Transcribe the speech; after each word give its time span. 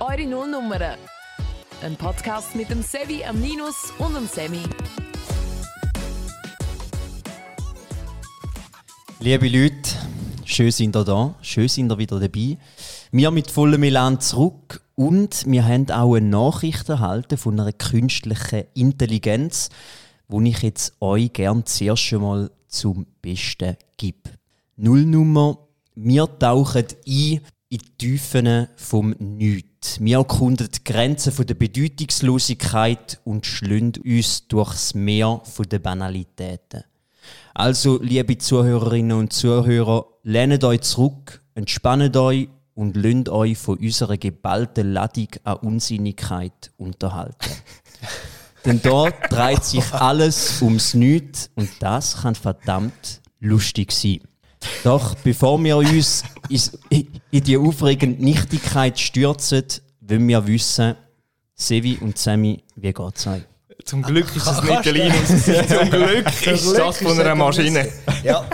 Eure 0.00 0.26
Nullnummern. 0.26 0.98
Ein 1.80 1.96
Podcast 1.96 2.56
mit 2.56 2.68
dem 2.68 2.82
Sevi, 2.82 3.24
am 3.24 3.40
Ninus 3.40 3.92
und 3.98 4.14
dem 4.14 4.26
Semi. 4.26 4.58
Liebe 9.20 9.48
Leute, 9.48 9.90
schön 10.44 10.72
sind 10.72 10.96
ihr 10.96 11.04
da, 11.04 11.34
schön 11.42 11.68
sind 11.68 11.92
ihr 11.92 11.98
wieder 11.98 12.18
dabei. 12.18 12.58
Wir 13.12 13.30
mit 13.30 13.52
vollem 13.52 13.84
Elan 13.84 14.20
zurück 14.20 14.82
und 14.96 15.44
wir 15.46 15.64
haben 15.64 15.88
auch 15.90 16.16
eine 16.16 16.26
Nachricht 16.26 16.88
erhalten 16.88 17.38
von 17.38 17.60
einer 17.60 17.72
künstlichen 17.72 18.64
Intelligenz, 18.74 19.68
die 20.28 20.48
ich 20.48 20.62
jetzt 20.62 20.94
euch 21.00 21.32
gerne 21.32 21.64
zuerst 21.64 22.12
mal 22.12 22.50
zum 22.66 23.06
Besten 23.22 23.76
gebe. 23.96 24.30
Nullnummer, 24.76 25.58
wir 25.94 26.38
tauchen 26.38 26.86
ein 27.06 27.40
in 27.68 27.78
die 27.78 27.96
Tiefen 27.98 28.68
vom 28.76 29.14
Nichts. 29.18 30.00
Wir 30.00 30.18
erkunden 30.18 30.68
die 30.70 30.84
Grenzen 30.84 31.32
von 31.32 31.46
der 31.46 31.54
Bedeutungslosigkeit 31.54 33.20
und 33.24 33.46
schlünden 33.46 34.02
uns 34.02 34.46
durchs 34.48 34.94
Meer 34.94 35.40
von 35.44 35.68
der 35.68 35.78
Banalitäten. 35.78 36.84
Also, 37.54 38.00
liebe 38.02 38.38
Zuhörerinnen 38.38 39.16
und 39.16 39.32
Zuhörer, 39.32 40.06
lehnt 40.22 40.64
euch 40.64 40.82
zurück, 40.82 41.42
entspannt 41.54 42.16
euch 42.16 42.48
und 42.74 42.96
lönt 42.96 43.28
euch 43.28 43.56
von 43.56 43.78
unserer 43.78 44.16
geballten 44.16 44.92
Ladung 44.92 45.28
an 45.44 45.56
Unsinnigkeit 45.56 46.72
unterhalten. 46.76 47.50
Denn 48.64 48.80
dort 48.82 49.14
dreht 49.30 49.64
sich 49.64 49.92
alles 49.92 50.62
ums 50.62 50.94
Nichts 50.94 51.50
und 51.54 51.70
das 51.80 52.22
kann 52.22 52.34
verdammt 52.34 53.20
lustig 53.38 53.92
sein. 53.92 54.20
Doch 54.84 55.14
bevor 55.14 55.64
wir 55.64 55.78
uns 55.78 56.22
in 56.90 57.08
die 57.32 57.56
aufregende 57.56 58.22
Nichtigkeit 58.22 59.00
stürzen, 59.00 59.64
wollen 60.02 60.28
wir 60.28 60.46
wissen, 60.46 60.94
Sevi 61.54 61.96
und 62.02 62.18
Sammy, 62.18 62.62
wie 62.76 62.92
geht's 62.92 63.26
euch? 63.26 63.42
Zum 63.86 64.02
Glück 64.02 64.36
ist 64.36 64.46
es 64.46 64.62
nicht 64.62 64.84
der 64.84 64.92
Linus. 64.92 65.26
Zum 65.28 65.90
Glück 65.90 66.46
ist 66.46 66.78
das 66.78 66.98
von 66.98 67.18
einer 67.18 67.34
Maschine. 67.34 67.88
Ja. 68.22 68.46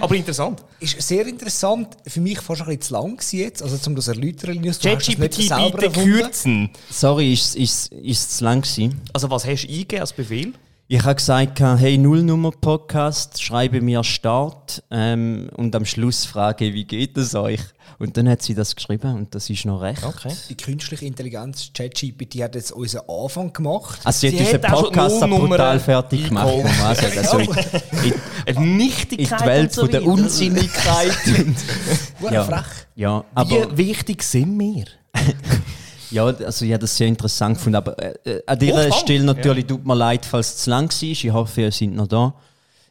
Aber 0.00 0.14
interessant. 0.14 0.64
Ist 0.80 1.02
sehr 1.02 1.26
interessant. 1.26 1.94
Für 2.06 2.22
mich 2.22 2.40
fast 2.40 2.62
ein 2.62 2.66
bisschen 2.66 2.80
zu 2.80 2.94
lang 2.94 3.20
jetzt. 3.32 3.62
Also, 3.62 3.76
um 3.86 3.96
das 3.96 4.06
zu 4.06 4.12
erläutern, 4.12 4.52
Linus, 4.52 4.78
du 4.78 4.88
hast 4.88 5.08
das 5.08 5.18
nicht 5.18 5.20
ChatGPT 5.20 5.48
selber 5.48 5.76
bitte 5.76 5.90
kürzen. 5.90 6.70
Sorry, 6.90 7.34
ist 7.34 7.48
es 7.48 7.54
ist, 7.56 7.92
ist 7.92 8.38
zu 8.38 8.44
lang 8.44 8.62
gewesen? 8.62 8.98
Also 9.12 9.30
was 9.30 9.44
hast 9.44 9.64
du 9.64 9.68
eingegeben 9.68 10.00
als 10.00 10.14
Befehl? 10.14 10.54
Ich 10.92 11.04
habe 11.04 11.14
gesagt, 11.14 11.60
hey, 11.60 11.96
Nullnummer-Podcast, 11.98 13.40
schreibe 13.40 13.80
mir 13.80 14.02
Start 14.02 14.82
ähm, 14.90 15.48
und 15.54 15.76
am 15.76 15.84
Schluss 15.84 16.24
frage, 16.24 16.74
wie 16.74 16.84
geht 16.84 17.16
es 17.16 17.36
euch? 17.36 17.60
Und 18.00 18.16
dann 18.16 18.28
hat 18.28 18.42
sie 18.42 18.56
das 18.56 18.74
geschrieben 18.74 19.14
und 19.14 19.32
das 19.32 19.48
ist 19.50 19.64
noch 19.66 19.82
recht. 19.82 20.02
Okay. 20.02 20.32
Die 20.48 20.56
künstliche 20.56 21.06
Intelligenz, 21.06 21.70
ChatGPT, 21.72 22.42
hat 22.42 22.56
jetzt 22.56 22.72
unseren 22.72 23.08
Anfang 23.08 23.52
gemacht. 23.52 24.00
Also 24.02 24.18
sie, 24.18 24.30
Sie 24.30 24.42
hat 24.42 24.64
unseren 24.64 24.82
Podcast 24.82 25.20
brutal 25.20 25.78
fertig 25.78 26.28
gemacht, 26.28 26.48
sagen. 26.96 27.18
Also 27.18 27.38
in, 27.38 27.46
in, 27.46 28.14
Eine 28.46 28.66
in 28.66 28.76
Nichtigkeit 28.76 29.40
die 29.42 29.46
Welt 29.46 29.62
und 29.66 29.72
so 29.74 29.80
von 29.82 29.90
der. 29.92 30.04
Unsinnigkeit. 30.04 31.16
Hure 32.20 32.34
ja, 32.34 32.44
frech. 32.44 32.66
ja, 32.96 33.24
aber 33.32 33.78
Wie 33.78 33.90
wichtig 33.90 34.24
sind 34.24 34.58
wir? 34.58 34.86
ja, 36.10 36.24
also 36.24 36.64
ich 36.64 36.72
habe 36.72 36.80
das 36.80 36.96
sehr 36.96 37.06
interessant 37.08 37.56
gefunden. 37.56 37.76
Aber 37.76 37.98
äh, 37.98 38.14
äh, 38.24 38.42
an 38.46 38.58
dieser 38.58 38.76
Hochspannend. 38.76 38.94
Stelle 38.96 39.24
natürlich 39.24 39.66
tut 39.66 39.84
mir 39.86 39.94
leid, 39.94 40.24
falls 40.26 40.54
es 40.54 40.56
zu 40.58 40.70
lang 40.70 40.90
war. 40.90 41.02
Ich 41.02 41.30
hoffe, 41.32 41.60
ihr 41.62 41.72
seid 41.72 41.90
noch 41.90 42.08
da. 42.08 42.34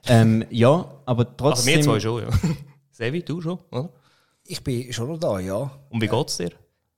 Ähm, 0.07 0.45
ja, 0.49 0.85
aber 1.05 1.23
Also 1.23 1.33
trotzdem. 1.37 1.75
wir 1.75 1.81
zwei 1.83 1.99
schon, 1.99 2.21
ja. 2.23 2.29
Sevi, 2.91 3.23
du 3.23 3.41
schon, 3.41 3.59
oder? 3.71 3.89
Ich 4.45 4.63
bin 4.63 4.91
schon 4.91 5.07
noch 5.07 5.19
da, 5.19 5.39
ja. 5.39 5.71
Und 5.89 6.01
wie 6.01 6.07
geht's 6.07 6.37
dir? 6.37 6.51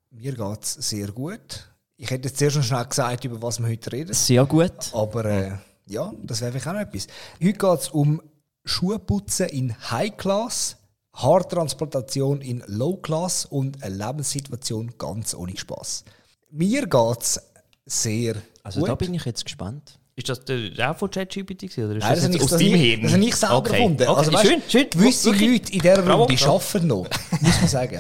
Mir 0.10 0.34
geht 0.34 0.64
es 0.64 0.74
sehr 0.74 1.08
gut. 1.08 1.68
Ich 1.98 2.10
hätte 2.10 2.28
jetzt 2.28 2.38
sehr 2.40 2.50
schon 2.50 2.64
schnell 2.64 2.86
gesagt, 2.86 3.24
über 3.26 3.42
was 3.42 3.60
wir 3.60 3.68
heute 3.68 3.92
reden. 3.92 4.14
Sehr 4.14 4.46
gut. 4.46 4.72
Aber 4.94 5.26
äh, 5.26 5.52
ja, 5.86 6.12
das 6.24 6.42
wäre 6.42 6.52
vielleicht 6.52 6.68
auch 6.68 6.74
noch 6.74 6.80
etwas. 6.81 7.08
Heute 7.42 7.54
geht 7.54 7.80
es 7.80 7.90
um 7.90 8.22
Schuhputzen 8.64 9.50
in 9.50 9.76
High 9.92 10.16
Class, 10.18 10.78
Haartransplantation 11.14 12.42
in 12.42 12.64
Low 12.68 12.98
Class 12.98 13.46
und 13.46 13.84
eine 13.84 13.96
Lebenssituation 13.96 14.92
ganz 14.98 15.34
ohne 15.34 15.58
Spaß. 15.58 16.06
Mir 16.52 16.88
geht 16.88 17.22
es 17.22 17.42
sehr 17.86 18.36
Also 18.64 18.80
gut. 18.82 18.90
da 18.90 18.96
bin 18.96 19.14
ich 19.14 19.26
jetzt 19.26 19.44
gespannt. 19.44 19.98
Ist 20.16 20.28
das 20.30 20.44
der, 20.46 20.92
auch 20.92 20.98
von 20.98 21.10
ChatGPT 21.10 21.78
oder 21.80 21.96
ist 21.96 22.04
Nein, 22.04 22.16
das, 22.16 22.24
das, 22.26 22.34
jetzt 22.34 22.44
aus 22.44 22.50
das, 22.52 22.60
deinem 22.60 22.76
Hirn? 22.76 23.02
das 23.02 23.12
habe 23.14 23.24
ich 23.24 23.36
selber 23.36 23.58
okay. 23.58 23.72
gefunden. 23.78 24.04
Okay. 24.04 24.18
Also, 24.20 24.34
weißt, 24.34 24.46
schön, 24.48 24.62
schön. 24.68 24.90
Gewisse 24.90 25.32
Wirklich. 25.32 25.52
Leute 25.52 25.74
in 25.74 25.80
dieser 25.80 26.02
Bravo, 26.02 26.24
Runde 26.24 26.36
bravo. 26.36 26.56
arbeiten 26.56 26.88
noch, 26.88 27.08
muss 27.42 27.60
man 27.62 27.68
sagen. 27.70 28.00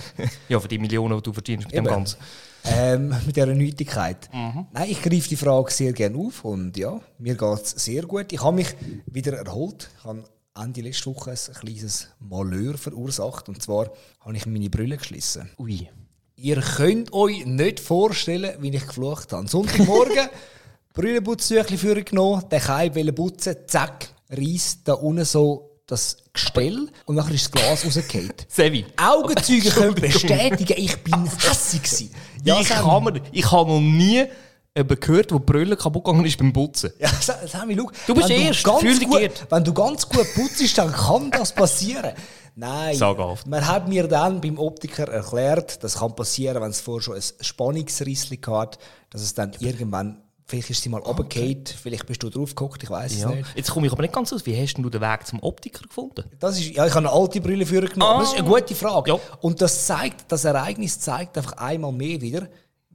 Ja, 0.49 0.59
für 0.59 0.67
die 0.67 0.77
Millionen, 0.77 1.17
die 1.17 1.23
du 1.23 1.33
verdienst 1.33 1.67
mit 1.67 1.73
dem 1.73 1.85
Eben. 1.85 1.93
Ganzen. 1.93 2.17
ähm, 2.65 3.15
mit 3.25 3.35
dieser 3.35 3.47
Nötigkeit. 3.47 4.29
Nein, 4.31 4.89
ich 4.89 5.01
greife 5.01 5.29
die 5.29 5.35
Frage 5.37 5.71
sehr 5.71 5.93
gerne 5.93 6.17
auf 6.17 6.43
und 6.45 6.77
ja, 6.77 6.99
mir 7.17 7.35
geht 7.35 7.61
es 7.63 7.71
sehr 7.71 8.03
gut. 8.03 8.31
Ich 8.31 8.43
habe 8.43 8.55
mich 8.57 8.67
wieder 9.07 9.33
erholt. 9.33 9.89
Ich 9.97 10.03
habe 10.03 10.23
Ende 10.53 10.81
letzte 10.81 11.05
Woche 11.05 11.31
ein 11.31 11.53
kleines 11.53 12.09
Malheur 12.19 12.77
verursacht 12.77 13.47
und 13.47 13.61
zwar 13.61 13.89
habe 14.19 14.35
ich 14.35 14.45
meine 14.45 14.69
Brille 14.69 14.97
geschlossen. 14.97 15.49
Ui. 15.57 15.87
Ihr 16.35 16.59
könnt 16.59 17.13
euch 17.13 17.45
nicht 17.45 17.79
vorstellen, 17.79 18.61
wie 18.61 18.75
ich 18.75 18.85
geflucht 18.85 19.31
habe. 19.31 19.47
Sonntagmorgen 19.47 20.27
Brillenputztüchli 20.93 21.77
für 21.77 22.03
genommen, 22.03 22.43
den 22.49 22.59
Keim 22.59 22.93
wollen 22.95 23.15
putzen, 23.15 23.55
zack, 23.65 24.09
reißt 24.29 24.79
da 24.83 24.93
unten 24.93 25.23
so 25.23 25.79
das 25.87 26.17
Gestell 26.33 26.89
und 27.05 27.15
nachher 27.15 27.33
ist 27.33 27.45
das 27.45 27.51
Glas 27.51 27.85
rausgefallen. 27.85 28.33
Sevi. 28.49 28.85
Augenzeuge 28.97 29.69
können 29.69 29.95
bestätigen, 29.95 30.75
ich 30.75 30.97
bin 30.97 31.25
hässig 31.39 31.83
gewesen. 31.83 32.11
ich, 32.43 32.67
Sam. 32.67 33.05
kann 33.05 33.21
ich 33.31 33.51
habe 33.51 33.71
noch 33.71 33.79
nie 33.79 34.25
gehört, 34.73 35.31
wo 35.33 35.39
die 35.39 35.45
Brille 35.45 35.75
kaputt 35.75 36.03
gegangen 36.03 36.25
ist 36.25 36.37
beim 36.37 36.53
Putzen. 36.53 36.91
Ja, 36.99 37.09
Sa- 37.09 37.45
Sammy, 37.45 37.75
schau. 37.77 37.91
Du 38.07 38.15
bist 38.15 38.29
wenn 38.29 38.41
erst, 38.41 38.63
ganz 38.63 38.79
fühl 38.79 38.97
dich 38.97 39.07
gut, 39.07 39.17
geehrt. 39.17 39.45
Wenn 39.49 39.63
du 39.63 39.73
ganz 39.73 40.07
gut 40.07 40.25
putzt, 40.33 40.77
dann 40.77 40.91
kann 40.91 41.31
das 41.31 41.53
passieren. 41.53 42.13
Nein. 42.55 42.95
Sagenhaft. 42.95 43.47
Man 43.47 43.65
hat 43.67 43.87
mir 43.87 44.07
dann 44.07 44.41
beim 44.41 44.57
Optiker 44.57 45.07
erklärt, 45.07 45.83
das 45.83 45.99
kann 45.99 46.15
passieren, 46.15 46.61
wenn 46.61 46.71
es 46.71 46.81
vorher 46.81 47.01
schon 47.01 47.15
ein 47.15 47.21
Spannungsrissli 47.39 48.39
hat, 48.47 48.77
dass 49.09 49.21
es 49.21 49.33
dann 49.33 49.53
irgendwann, 49.59 50.21
vielleicht 50.45 50.69
ist 50.69 50.81
sie 50.83 50.89
mal 50.89 51.01
runtergefallen, 51.01 51.63
vielleicht 51.81 52.05
bist 52.07 52.23
du 52.23 52.29
drauf 52.29 52.49
geguckt, 52.53 52.83
ich 52.83 52.89
weiß 52.89 53.13
es 53.13 53.25
nicht. 53.25 53.47
Jetzt 53.55 53.71
komme 53.71 53.87
ich 53.87 53.93
aber 53.93 54.01
nicht 54.01 54.13
ganz 54.13 54.31
aus. 54.33 54.45
Wie 54.45 54.55
hast 54.61 54.73
denn 54.75 54.83
du 54.83 54.89
den 54.89 55.01
Weg 55.01 55.27
zum 55.27 55.41
Optiker 55.41 55.85
gefunden? 55.87 56.25
Das 56.39 56.57
ist, 56.59 56.75
ja, 56.75 56.85
ich 56.85 56.93
habe 56.93 57.07
eine 57.07 57.11
alte 57.11 57.39
Brille 57.39 57.65
für 57.65 57.81
genommen. 57.81 58.19
Das 58.21 58.33
ist 58.33 58.39
eine 58.39 58.47
gute 58.47 58.75
Frage. 58.75 59.11
Ja. 59.11 59.19
Und 59.39 59.61
das 59.61 59.85
zeigt, 59.85 60.29
das 60.31 60.43
Ereignis 60.45 60.99
zeigt 60.99 61.37
einfach 61.37 61.53
einmal 61.53 61.93
mehr 61.93 62.19
wieder, 62.21 62.47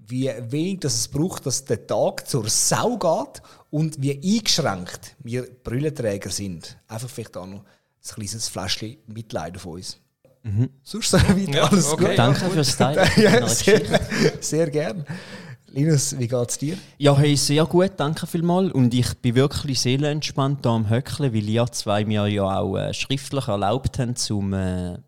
wie 0.08 0.30
wenig 0.50 0.80
das 0.80 0.94
es 0.94 1.08
braucht, 1.08 1.46
dass 1.46 1.64
der 1.64 1.86
Tag 1.86 2.28
zur 2.28 2.48
Sau 2.48 2.96
geht 2.96 3.42
und 3.70 4.00
wie 4.00 4.12
eingeschränkt 4.12 5.16
wir 5.22 5.48
Brillenträger 5.64 6.30
sind. 6.30 6.76
Einfach 6.88 7.08
vielleicht 7.08 7.36
auch 7.36 7.46
noch 7.46 7.60
ein 7.60 8.14
kleines 8.14 8.48
Fläschchen 8.48 8.98
Mitleid 9.06 9.56
auf 9.56 9.66
uns. 9.66 9.98
Sonst 10.82 11.10
so 11.10 11.18
weit 11.18 11.54
Ja, 11.54 11.64
alles 11.64 11.92
okay. 11.92 12.08
gut. 12.08 12.18
Danke 12.18 12.50
fürs 12.50 12.76
Teilen. 12.76 13.08
Ja, 13.16 13.48
sehr, 13.48 14.00
sehr 14.40 14.70
gern. 14.70 15.04
Linus, 15.68 16.16
wie 16.18 16.28
geht's 16.28 16.56
dir? 16.56 16.78
Ja, 16.98 17.16
hey, 17.18 17.36
sehr 17.36 17.66
gut, 17.66 17.92
danke 17.96 18.26
vielmals. 18.26 18.72
Und 18.72 18.94
ich 18.94 19.12
bin 19.18 19.34
wirklich 19.34 19.80
seelenentspannt 19.80 20.60
hier 20.62 20.70
am 20.70 20.88
Höckeln, 20.88 21.34
weil 21.34 21.48
ihr 21.48 21.66
zwei 21.66 22.04
mir 22.04 22.26
ja 22.28 22.60
auch 22.60 22.76
äh, 22.76 22.94
schriftlich 22.94 23.48
erlaubt 23.48 23.98
haben, 23.98 24.14
um 24.30 24.52
äh, 24.54 24.98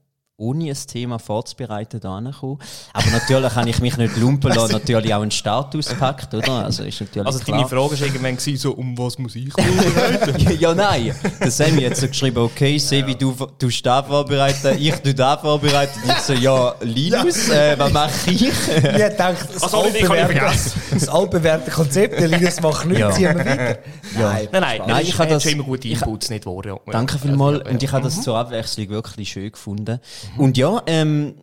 ohne 0.41 0.71
ein 0.71 0.77
Thema 0.87 1.19
vorzubereiten 1.19 1.99
da 2.01 2.21
kommen. 2.39 2.59
Aber 2.93 3.11
natürlich 3.11 3.55
habe 3.57 3.69
ich 3.69 3.81
mich 3.81 3.97
nicht 3.97 4.17
lumpen 4.19 4.53
lassen, 4.53 4.73
natürlich 4.73 5.13
auch 5.13 5.23
einen 5.23 5.33
Start 5.33 5.75
auspackt, 5.75 6.33
oder? 6.33 6.65
Also 6.65 6.85
ist 6.85 7.01
natürlich 7.01 7.27
Also 7.27 7.41
klar. 7.41 7.59
deine 7.59 7.69
Frage 7.69 7.99
war 8.01 8.07
irgendwann 8.07 8.37
gewesen, 8.37 8.57
so, 8.57 8.71
um 8.73 8.97
was 8.97 9.19
muss 9.19 9.35
ich 9.35 9.53
vorbereiten? 9.53 10.57
ja, 10.61 10.73
nein. 10.75 11.13
Der 11.41 11.51
Sammy 11.51 11.83
hat 11.83 11.97
so 11.97 12.07
geschrieben, 12.07 12.39
okay, 12.39 12.79
Sevi, 12.79 13.17
du, 13.17 13.35
du 13.59 13.69
da 13.83 14.01
vorbereiten, 14.05 14.77
ich 14.79 14.95
du 14.95 15.13
da 15.13 15.37
vorbereiten. 15.37 15.99
Und 16.05 16.13
ich 16.13 16.19
so, 16.19 16.33
ja, 16.35 16.73
Linus, 16.83 17.49
äh, 17.49 17.77
was 17.77 17.93
mache 17.93 18.31
ich? 18.31 18.43
Ich 18.43 18.49
denke, 18.77 19.17
das, 19.19 19.63
Ach 19.63 19.69
so, 19.71 19.87
ich 19.93 20.09
habe 20.09 20.33
nicht 20.33 20.41
altbewährte- 20.41 20.71
das 20.93 21.09
altbewährte 21.09 21.71
Konzept, 21.73 22.21
der 22.21 22.29
Linus 22.29 22.61
macht 22.61 22.87
nichts, 22.87 23.01
Ja. 23.01 23.11
ziehen 23.11 23.37
wir 23.37 23.45
weiter. 23.45 23.79
Nein, 24.17 24.23
Nein, 24.23 24.49
nein, 24.53 24.61
Nein, 24.61 24.83
nein 24.87 25.03
ich 25.03 25.09
ich 25.09 25.19
habe 25.19 25.31
das- 25.31 25.43
schon 25.43 25.53
immer 25.53 25.65
gute 25.65 25.89
ich- 25.89 25.95
Inputs, 26.01 26.31
nicht 26.31 26.47
wahr? 26.47 26.65
Ja. 26.65 26.77
Danke 26.93 27.19
vielmals. 27.19 27.69
Und 27.69 27.83
ich 27.83 27.91
habe 27.91 28.05
das 28.05 28.23
zur 28.23 28.37
Abwechslung 28.39 28.89
wirklich 28.91 29.31
schön 29.31 29.51
gefunden. 29.51 29.99
Und 30.37 30.57
ja, 30.57 30.83
ähm, 30.87 31.35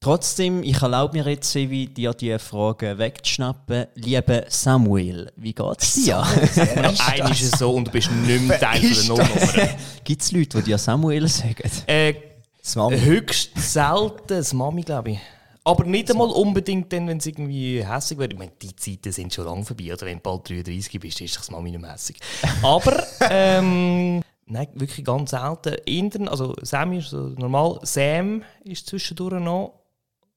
trotzdem, 0.00 0.62
ich 0.62 0.80
erlaube 0.82 1.16
mir 1.18 1.30
jetzt, 1.30 1.50
Sevi, 1.52 1.86
dir 1.86 2.12
die 2.12 2.38
Frage 2.38 2.98
wegzuschnappen. 2.98 3.86
Lieber 3.94 4.44
Samuel, 4.48 5.30
wie 5.36 5.52
geht's 5.52 5.94
dir? 5.94 6.18
Einer 7.06 7.30
ist 7.30 7.42
es 7.42 7.58
so 7.58 7.70
und 7.72 7.88
du 7.88 7.90
bist 7.92 8.10
nicht 8.10 8.42
mehr 8.42 8.58
Teil 8.60 8.82
von 8.82 9.16
der 9.16 9.26
Nullnummer. 9.26 9.68
Gibt 10.04 10.22
es 10.22 10.32
Leute, 10.32 10.58
die 10.58 10.64
dir 10.64 10.78
Samuel 10.78 11.28
sagen? 11.28 11.62
Äh, 11.86 12.14
Das 12.62 12.76
Mami. 12.76 12.98
höchst 13.00 13.50
selten 13.56 14.22
das 14.28 14.52
Mami, 14.52 14.82
glaube 14.82 15.12
ich. 15.12 15.18
Aber 15.64 15.84
nicht 15.84 16.10
einmal 16.10 16.28
unbedingt 16.28 16.92
dann, 16.92 17.06
wenn 17.06 17.18
es 17.18 17.26
irgendwie 17.26 17.84
hässig 17.86 18.18
wird. 18.18 18.32
Ich 18.32 18.38
meine, 18.38 18.50
die 18.60 18.74
Zeiten 18.74 19.12
sind 19.12 19.32
schon 19.32 19.44
lange 19.44 19.64
vorbei. 19.64 19.92
Oder 19.92 20.06
wenn 20.06 20.16
du 20.18 20.20
bald 20.22 20.48
33 20.50 20.98
bist, 20.98 21.20
ist 21.20 21.36
das 21.38 21.50
Mami 21.52 21.70
nicht 21.70 21.80
mehr 21.80 21.92
hässig. 21.92 22.16
Aber, 22.62 23.06
ähm, 23.30 24.22
nein, 24.52 24.68
wirklich 24.74 25.04
ganz 25.04 25.30
selten. 25.30 25.74
Intern, 25.86 26.28
also 26.28 26.54
Sam 26.62 26.92
ist 26.92 27.10
so 27.10 27.28
normal. 27.36 27.80
Sam 27.82 28.42
ist 28.64 28.86
zwischendurch 28.86 29.40
noch. 29.40 29.80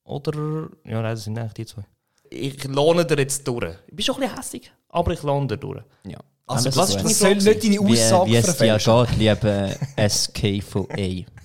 Oder, 0.03 0.69
ja, 0.85 1.01
nein, 1.01 1.03
das 1.03 1.23
sind 1.23 1.37
eigentlich 1.37 1.53
die 1.53 1.65
zwei. 1.65 1.83
ich 2.29 2.63
lohne 2.65 3.05
dir 3.05 3.17
jetzt 3.17 3.47
durch. 3.47 3.75
Ich 3.87 3.95
bin 3.95 4.05
schon 4.05 4.15
ein 4.15 4.21
bisschen 4.21 4.37
hässig, 4.37 4.71
aber 4.89 5.11
ich 5.13 5.23
lohne 5.23 5.47
dir 5.47 5.57
durch. 5.57 5.81
Ja. 6.05 6.19
Also, 6.47 6.69
Alles 6.69 6.77
was 6.77 6.89
ist 6.89 7.03
das 7.03 7.19
deine 7.19 7.41
soll 7.41 7.53
nicht 7.53 7.63
deine 7.63 7.73
wie, 7.73 7.93
Aussage 7.93 8.31
wie 8.31 8.35
es 8.35 8.57
dir 8.57 8.77
geht, 8.77 9.17
liebe 9.17 9.77
SK4A. 9.97 11.25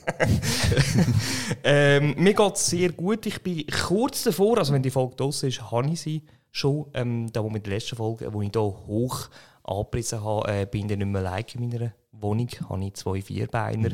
Ähm, 1.62 2.14
mir 2.16 2.34
geht 2.34 2.54
es 2.54 2.66
sehr 2.66 2.90
gut. 2.90 3.26
Ich 3.26 3.40
bin 3.42 3.64
kurz 3.66 4.24
davor, 4.24 4.58
also 4.58 4.72
wenn 4.72 4.82
die 4.82 4.90
Folge 4.90 5.14
draussen 5.16 5.48
ist, 5.48 5.70
habe 5.70 5.88
ich 5.88 6.00
sie 6.00 6.22
schon. 6.50 6.86
Ähm, 6.94 7.32
da, 7.32 7.44
wo 7.44 7.50
mit 7.50 7.66
der 7.66 7.74
letzten 7.74 7.96
Folge, 7.96 8.32
wo 8.32 8.42
ich 8.42 8.50
hier 8.52 8.62
hoch 8.62 9.28
angerissen 9.62 10.24
habe, 10.24 10.52
äh, 10.52 10.66
bin 10.66 10.82
ich 10.82 10.86
dann 10.88 10.98
nicht 10.98 11.08
mehr 11.08 11.20
allein 11.20 11.44
in 11.54 11.68
meiner 11.68 11.92
Wohnung. 12.12 12.48
Habe 12.68 12.84
ich 12.84 12.94
zwei 12.94 13.22
Vierbeiner. 13.22 13.90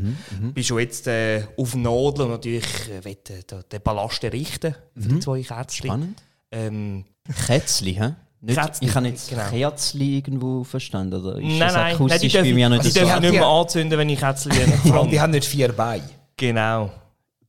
bin 0.54 0.64
schon 0.64 0.78
jetzt 0.80 1.06
äh, 1.06 1.44
auf 1.56 1.74
Nadel 1.74 2.22
und 2.26 2.30
natürlich 2.30 2.64
äh, 2.88 3.04
will, 3.04 3.16
äh, 3.28 3.62
den, 3.72 3.82
Ballast 3.82 4.24
errichten 4.24 4.74
für 4.94 5.08
die 5.08 5.20
zwei 5.20 5.42
Kätzchen. 5.42 5.86
Spannend. 5.86 6.22
Ähm, 6.50 7.04
Kätzli, 7.46 7.94
hä? 7.94 8.14
Nicht, 8.40 8.58
Kätzli, 8.58 8.86
ich 8.88 8.94
habe 8.94 9.08
jetzt 9.08 9.30
genau. 9.30 9.48
Kerzli 9.48 10.18
irgendwo 10.18 10.62
verstanden, 10.62 11.20
oder 11.20 11.38
ist 11.38 11.44
nein, 11.44 11.58
das 11.58 11.72
nein, 11.72 11.82
nein, 11.82 11.88
die 11.88 11.94
akustisch 11.94 12.32
bei 12.32 12.38
dürfen, 12.42 12.54
mir 12.54 12.68
nicht 12.68 12.84
die 12.84 12.90
so? 12.90 13.00
dürfen 13.00 13.20
nicht 13.20 13.32
mehr 13.32 13.46
anzünden, 13.46 13.98
wenn 13.98 14.08
ich 14.08 14.22
allem, 14.22 14.84
habe. 14.92 15.08
die 15.10 15.20
haben 15.20 15.30
nicht 15.32 15.46
vier 15.46 15.72
Beine. 15.72 16.08
Genau. 16.36 16.90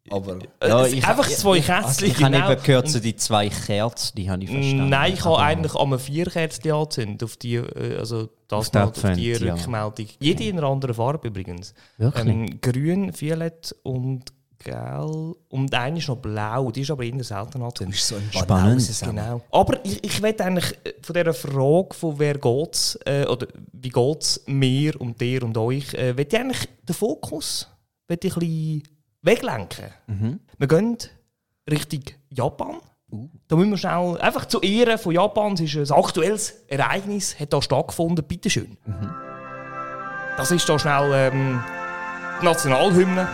Aber 0.10 0.40
Ja, 0.66 0.86
Es- 0.86 0.94
ich- 0.94 1.06
einfach 1.08 1.30
ich- 1.30 1.38
zwei 1.38 1.60
Kätzchen. 1.60 2.08
Ich 2.08 2.22
habe 2.24 2.32
genau. 2.34 2.52
eben 2.52 2.64
gehört, 2.64 2.90
so 2.90 3.00
die 3.00 3.16
zwei 3.16 3.50
Kerzen, 3.50 4.16
die 4.16 4.30
habe 4.30 4.44
ich 4.44 4.50
verstanden. 4.50 4.90
Nein, 4.90 5.14
ich 5.14 5.24
habe 5.26 5.40
eigentlich 5.40 5.76
einmal 5.76 6.00
vier 6.00 6.26
Kerzen 6.26 6.72
angezündet. 6.72 7.24
Auf 7.24 7.38
die, 7.38 7.56
äh, 7.56 7.98
also 7.98 8.30
das 8.48 8.68
Auf 8.68 8.74
mal, 8.74 8.84
auf 8.86 9.02
die 9.16 9.32
ja. 9.32 9.54
Rückmeldung. 9.54 10.08
Jede 10.20 10.44
in 10.46 10.58
einer 10.58 10.68
anderen 10.68 10.96
Farbe 10.96 11.28
übrigens. 11.28 11.74
Wirklich? 11.98 12.26
Ähm, 12.28 12.62
grün, 12.62 13.12
violett 13.20 13.76
und 13.84 14.24
gelb. 14.64 15.36
Und 15.50 15.74
eine 15.74 16.00
ist 16.00 16.08
noch 16.08 16.18
blau. 16.18 16.72
Die 16.72 16.82
ist 16.82 16.92
aber 16.92 17.04
eher 17.04 17.24
selten 17.24 17.60
du 17.60 17.66
angezündet. 17.66 17.96
bist 17.96 18.08
so 18.08 18.16
Spannend. 18.32 19.02
Genau. 19.04 19.42
Aber 19.52 19.86
ich, 19.86 20.04
ich 20.04 20.22
will 20.22 20.36
eigentlich 20.40 20.72
äh, 20.84 20.94
von 21.02 21.14
dieser 21.14 21.34
Frage 21.34 21.94
von 21.94 22.18
wer 22.20 22.38
geht's 22.38 22.98
äh, 23.06 23.26
oder 23.26 23.48
wie 23.74 23.90
geht's 23.90 24.42
mir 24.48 25.00
und 25.00 25.20
dir 25.22 25.44
und 25.44 25.56
euch, 25.58 25.94
äh, 25.94 26.18
will 26.18 26.26
ich 26.28 26.38
eigentlich 26.40 26.68
den 26.88 26.96
Fokus 26.96 27.68
will 28.08 28.18
ich 28.24 28.34
ein 28.36 28.40
bisschen 28.40 28.84
weglenken. 29.22 29.86
Mhm. 30.08 30.40
Wir 30.58 30.68
gehen 30.68 30.98
Richtung 31.70 32.04
Japan. 32.30 32.78
Da 33.48 33.56
müssen 33.56 33.70
wir 33.72 33.78
schnell, 33.78 34.18
einfach 34.20 34.46
zu 34.46 34.60
Ehren 34.60 34.98
von 34.98 35.14
Japan, 35.14 35.54
es 35.54 35.62
ist 35.62 35.92
ein 35.92 35.98
aktuelles 35.98 36.56
Ereignis, 36.68 37.40
hat 37.40 37.54
da 37.54 37.62
stattgefunden, 37.62 38.26
bitteschön. 38.26 38.78
Das 40.36 40.52
ist 40.52 40.68
da 40.68 40.78
schnell 40.78 41.12
ähm, 41.14 41.64
die 42.42 42.46
Nationalhymne 42.46 43.28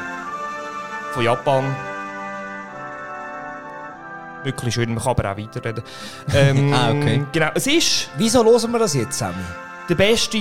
von 1.12 1.24
Japan. 1.24 1.75
Wirklich 4.44 4.74
schön, 4.75 4.94
man 4.94 5.01
kann 5.03 5.12
aber 5.18 5.31
auch 5.31 5.38
weiterreden. 5.38 5.83
Ähm, 6.35 6.74
Ah, 6.74 6.91
okay. 6.91 7.24
Genau, 7.31 7.50
es 7.56 7.65
ist 7.68 8.09
Wieso 8.18 8.44
hören 8.45 8.71
wir 8.71 8.80
das 8.80 8.94
jetzt, 8.94 9.18
Sammy? 9.18 9.35
der 9.89 9.95
beste 9.95 10.39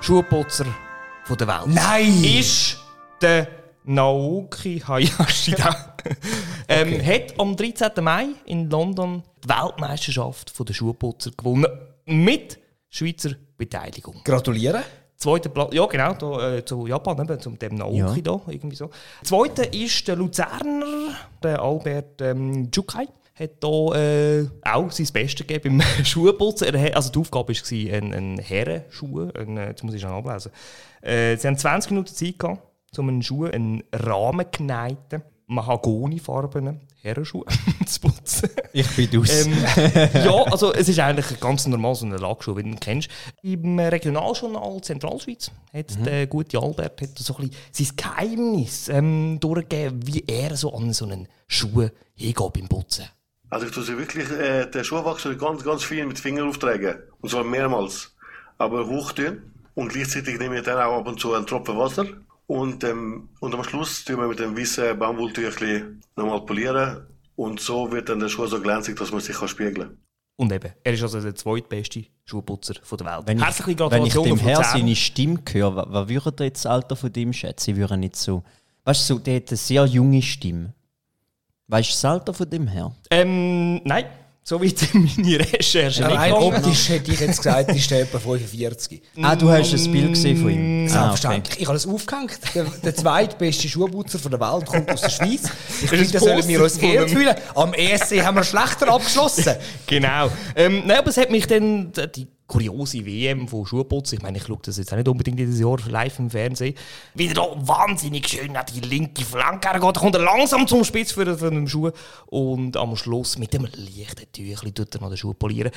Schuhputzer 0.00 0.66
von 1.24 1.36
der 1.36 1.46
Welt. 1.48 1.66
Nein! 1.66 2.22
Ist 2.24 2.78
der 3.20 3.46
Naoki 3.84 4.80
Hayashida. 4.80 5.94
ähm, 6.68 7.04
Hat 7.04 7.38
am 7.38 7.56
13. 7.56 7.90
Mai 8.02 8.28
in 8.46 8.68
London 8.70 9.22
die 9.42 9.48
Weltmeisterschaft 9.48 10.52
der 10.68 10.74
Schuhputzer 10.74 11.30
gewonnen. 11.36 11.66
Mit 12.06 12.58
Schweizer 12.88 13.30
Beteiligung. 13.56 14.20
Gratulieren. 14.24 14.82
Zweiter 15.16 15.50
Platz, 15.50 15.74
ja 15.74 15.84
genau, 15.84 16.14
da, 16.14 16.56
äh, 16.56 16.64
zu 16.64 16.86
Japan, 16.86 17.20
eben, 17.20 17.38
zum 17.40 17.58
dem 17.58 17.74
Naoki 17.74 17.98
Ja. 17.98 18.14
da, 18.22 18.40
irgendwie 18.48 18.76
so. 18.76 18.88
Zweiter 19.22 19.70
ist 19.70 20.08
der 20.08 20.16
Luzerner, 20.16 21.14
der 21.42 21.60
Albert 21.60 22.22
ähm, 22.22 22.70
Jukai. 22.74 23.06
Hat 23.34 23.50
hier 23.62 23.94
äh, 23.94 24.48
auch 24.68 24.90
sein 24.90 25.06
Bestes 25.12 25.46
gegeben 25.46 25.78
beim 25.78 26.04
Schuhputzen. 26.04 26.74
Er 26.74 26.96
also 26.96 27.10
die 27.10 27.18
Aufgabe 27.18 27.52
war 27.52 27.94
ein, 27.94 28.14
ein 28.14 28.38
Herrenschuh, 28.38 29.30
ein, 29.34 29.56
äh, 29.58 29.68
jetzt 29.68 29.84
muss 29.84 29.94
ich 29.94 30.00
schon 30.00 30.10
ablesen. 30.10 30.52
Äh, 31.02 31.36
sie 31.36 31.48
haben 31.48 31.58
20 31.58 31.90
Minuten 31.90 32.14
Zeit 32.14 32.38
gehabt, 32.38 32.62
um 32.98 33.08
einen 33.08 33.22
Schuh, 33.22 33.46
einen 33.46 33.82
rahmengeneigten, 33.92 35.22
mahagonifarbenen 35.46 36.80
Herrenschuh 37.02 37.44
zu 37.86 38.00
putzen. 38.00 38.50
Ich 38.72 38.88
bin 38.94 39.20
aus. 39.20 39.46
Ähm, 39.46 39.52
ja, 40.14 40.42
also 40.44 40.72
es 40.72 40.88
ist 40.88 40.98
eigentlich 40.98 41.30
ein 41.30 41.40
ganz 41.40 41.66
normal 41.66 41.94
so 41.94 42.06
ein 42.06 42.12
Lackschuh, 42.12 42.56
wie 42.56 42.62
du 42.62 42.68
ihn 42.68 42.80
kennst. 42.80 43.08
Im 43.42 43.78
Regionaljournal 43.78 44.80
Zentralschweiz 44.82 45.50
hat 45.72 46.06
der 46.06 46.26
gute 46.26 46.58
Albert 46.58 47.00
hat 47.00 47.18
so 47.18 47.36
ein 47.36 47.48
bisschen 47.48 47.62
sein 47.72 47.96
Geheimnis 47.96 48.88
ähm, 48.88 49.38
durchgegeben, 49.40 50.06
wie 50.06 50.24
er 50.26 50.56
so 50.56 50.74
an 50.74 50.92
so 50.92 51.06
einen 51.06 51.26
Schuh 51.48 51.88
hingeht 52.14 52.52
beim 52.52 52.68
Putzen. 52.68 53.06
Also 53.48 53.66
ich 53.66 53.72
tue 53.72 53.82
sie 53.82 53.98
wirklich, 53.98 54.30
äh, 54.30 54.66
den 54.66 54.84
Schuhwachsel 54.84 55.36
ganz, 55.36 55.64
ganz 55.64 55.82
viel 55.82 56.06
mit 56.06 56.20
Fingern 56.20 56.48
auftragen. 56.48 56.98
Und 57.20 57.30
zwar 57.30 57.42
mehrmals. 57.42 58.14
Aber 58.58 58.86
hoch 58.86 59.12
tun. 59.12 59.42
Und 59.74 59.88
gleichzeitig 59.88 60.38
nehme 60.38 60.58
ich 60.58 60.64
dann 60.64 60.78
auch 60.78 60.98
ab 60.98 61.08
und 61.08 61.18
zu 61.18 61.34
einen 61.34 61.46
Tropfen 61.46 61.76
Wasser. 61.76 62.06
Und, 62.50 62.82
ähm, 62.82 63.28
und 63.38 63.54
am 63.54 63.62
Schluss 63.62 64.04
tun 64.04 64.16
wir 64.18 64.26
mit 64.26 64.40
dem 64.40 64.56
weißen 64.58 64.98
Baumwolltüchli 64.98 65.84
nochmal 66.16 66.40
polieren. 66.44 67.06
Und 67.36 67.60
so 67.60 67.92
wird 67.92 68.08
dann 68.08 68.18
der 68.18 68.28
Schuh 68.28 68.46
so 68.46 68.60
glänzig, 68.60 68.98
dass 68.98 69.12
man 69.12 69.20
sich 69.20 69.36
kann 69.36 69.46
spiegeln 69.46 69.74
kann. 69.90 69.98
Und 70.34 70.52
eben, 70.52 70.72
er 70.82 70.92
ist 70.92 71.02
also 71.02 71.20
der 71.20 71.34
zweitbeste 71.36 72.06
Schuhputzer 72.24 72.74
von 72.82 72.98
der 72.98 73.06
Welt. 73.06 73.22
wenn 73.26 73.38
ich, 73.38 73.44
Herzliche 73.44 73.66
wenn 73.68 73.74
ich 73.74 74.12
Gratulation 74.14 74.24
dem 74.24 74.32
auf 74.34 74.42
Herr 74.42 74.56
Luzern. 74.58 74.80
seine 74.80 74.96
Stimme 74.96 75.40
höre, 75.52 75.76
wa- 75.76 75.86
was 75.90 76.08
würde 76.08 76.32
er 76.42 76.46
jetzt 76.46 76.64
das 76.64 76.72
Alter 76.72 76.96
von 76.96 77.12
dem 77.12 77.32
schätzen? 77.32 77.70
Ich 77.70 77.76
würde 77.76 77.96
nicht 77.96 78.16
so. 78.16 78.42
Weißt 78.84 79.08
du, 79.08 79.14
so, 79.14 79.20
der 79.20 79.36
hat 79.36 79.48
eine 79.50 79.56
sehr 79.56 79.84
junge 79.86 80.20
Stimme. 80.22 80.74
Weißt 81.68 81.88
du 81.90 81.92
das 81.92 82.04
Alter 82.04 82.34
von 82.34 82.50
dem 82.50 82.66
Herr? 82.66 82.92
Ähm, 83.12 83.80
nein, 83.84 84.06
so 84.50 84.60
weit 84.60 84.82
in 84.92 85.08
meine 85.16 85.38
Recherche 85.38 86.02
Rein 86.02 86.32
gegangen. 86.32 86.54
optisch 86.56 86.88
hätte 86.88 87.12
ich 87.12 87.20
jetzt 87.20 87.36
gesagt, 87.36 87.70
ist 87.70 87.88
der 87.88 88.00
etwa 88.00 88.18
45. 88.18 89.00
Ah, 89.22 89.36
du 89.36 89.48
hast 89.48 89.72
ein 89.72 89.92
Bild 89.92 90.08
gesehen 90.14 90.36
von 90.38 90.50
ihm. 90.50 90.58
Ah, 90.58 90.82
okay. 90.82 90.88
Selbstverständlich. 90.88 91.60
Ich 91.60 91.66
habe 91.68 91.76
es 91.76 91.86
aufgehängt. 91.86 92.40
Der, 92.56 92.64
der 92.64 92.96
zweitbeste 92.96 93.68
Schuhputzer 93.68 94.18
von 94.18 94.32
der 94.32 94.40
Welt 94.40 94.66
kommt 94.66 94.90
aus 94.90 95.02
der 95.02 95.10
Schweiz. 95.10 95.42
Ich 95.82 95.88
finde, 95.88 96.10
da 96.10 96.18
sollen 96.18 96.48
wir 96.48 96.64
uns 96.64 96.82
einem- 96.82 97.08
fühlen. 97.08 97.36
Am 97.54 97.72
ESC 97.74 98.24
haben 98.24 98.34
wir 98.34 98.42
schlechter 98.44 98.88
abgeschlossen. 98.92 99.54
Genau. 99.86 100.30
Ähm, 100.56 100.82
nein, 100.84 100.98
aber 100.98 101.10
es 101.10 101.16
hat 101.16 101.30
mich 101.30 101.46
dann 101.46 101.92
die 102.16 102.26
kuriose 102.50 103.06
WM 103.06 103.46
von 103.46 103.64
Schuhputzen, 103.64 104.18
ich 104.18 104.22
meine, 104.22 104.38
ich 104.38 104.44
schaue 104.44 104.58
das 104.62 104.76
jetzt 104.76 104.92
auch 104.92 104.96
nicht 104.96 105.06
unbedingt 105.06 105.38
jedes 105.38 105.60
Jahr 105.60 105.76
live 105.88 106.18
im 106.18 106.30
Fernsehen, 106.30 106.74
wieder 107.14 107.34
da 107.34 107.46
wahnsinnig 107.56 108.26
schön 108.26 108.56
an 108.56 108.66
die 108.74 108.80
linke 108.80 109.24
Flanke 109.24 109.68
hergeht, 109.68 109.96
da 109.96 110.00
kommt 110.00 110.16
er 110.16 110.22
langsam 110.22 110.66
zum 110.66 110.82
Spitz 110.82 111.12
für, 111.12 111.38
für 111.38 111.68
Schuh. 111.68 111.92
Und 112.26 112.76
am 112.76 112.96
Schluss 112.96 113.38
mit 113.38 113.52
dem 113.52 113.68
leichten 113.72 114.30
Tüchli 114.32 114.72
tut 114.72 114.92
er 114.94 115.00
noch 115.00 115.10
den 115.10 115.16
Schuh 115.16 115.32
polieren. 115.32 115.70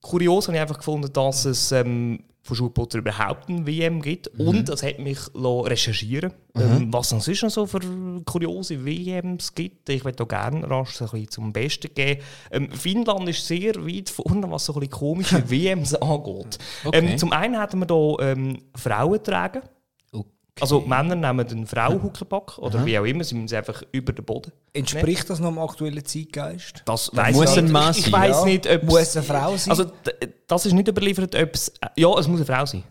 Kurios 0.00 0.48
habe 0.48 0.56
ich 0.56 0.62
einfach 0.62 0.78
gefunden, 0.78 1.12
dass 1.12 1.44
es 1.44 1.72
ähm, 1.72 2.20
von 2.42 2.56
Schuhputzer 2.56 2.98
überhaupt 2.98 3.48
ein 3.48 3.66
WM 3.66 4.00
gibt 4.00 4.28
und 4.28 4.68
das 4.68 4.82
hat 4.82 4.98
mich 4.98 5.18
recherchieren 5.34 6.32
ähm, 6.56 6.92
was 6.92 7.12
es 7.12 7.24
sonst 7.24 7.42
noch 7.42 7.50
so 7.50 7.66
für 7.66 7.80
kuriose 8.24 8.84
WMs 8.84 9.54
gibt. 9.54 9.88
Ich 9.88 10.04
würde 10.04 10.16
da 10.16 10.24
gerne 10.24 10.68
rasch 10.68 11.00
ein 11.00 11.08
bisschen 11.08 11.30
zum 11.30 11.52
Besten 11.52 11.94
geben. 11.94 12.20
Ähm, 12.50 12.70
Finnland 12.72 13.28
ist 13.28 13.46
sehr 13.46 13.74
weit 13.76 14.10
vorne, 14.10 14.50
was 14.50 14.64
so 14.64 14.74
ein 14.74 14.80
bisschen 14.80 14.90
komische 14.90 15.42
WMs 15.50 15.94
angeht. 15.94 16.58
Ähm, 16.92 17.16
zum 17.18 17.32
einen 17.32 17.58
hatten 17.58 17.78
wir 17.78 17.86
hier 17.86 18.32
ähm, 18.32 18.58
Frauen 18.74 19.22
tragen. 19.22 19.62
Also 20.60 20.80
Männer 20.80 21.14
nehmen 21.14 21.46
den 21.46 21.66
Frau 21.66 21.92
Huckepack 22.02 22.58
oder 22.58 22.84
wie 22.84 22.98
auch 22.98 23.04
immer, 23.04 23.24
sie 23.24 23.34
müssen 23.34 23.54
einfach 23.56 23.82
über 23.92 24.12
den 24.12 24.24
Boden. 24.24 24.52
Entspricht 24.72 25.28
das 25.30 25.40
noch 25.40 25.48
dem 25.50 25.58
aktuellen 25.58 26.04
Zeitgeist? 26.04 26.82
Das 26.84 27.10
weiss 27.14 27.34
muss 27.36 27.52
ich 27.52 27.58
ein 27.58 27.64
nicht. 27.64 27.72
Mann 27.72 27.90
Ich 27.96 28.02
sein, 28.04 28.12
weiss 28.12 28.38
ja. 28.40 28.44
nicht, 28.44 28.70
ob 28.70 28.82
Muss 28.84 29.16
eine 29.16 29.24
Frau 29.24 29.56
sein? 29.56 29.70
Also 29.70 29.84
das 30.46 30.66
ist 30.66 30.72
nicht 30.72 30.88
überliefert, 30.88 31.34
ob 31.34 31.54
es... 31.54 31.72
Ja, 31.96 32.08
es 32.18 32.26
muss 32.28 32.38
eine 32.40 32.46
Frau 32.46 32.66
sein. 32.66 32.82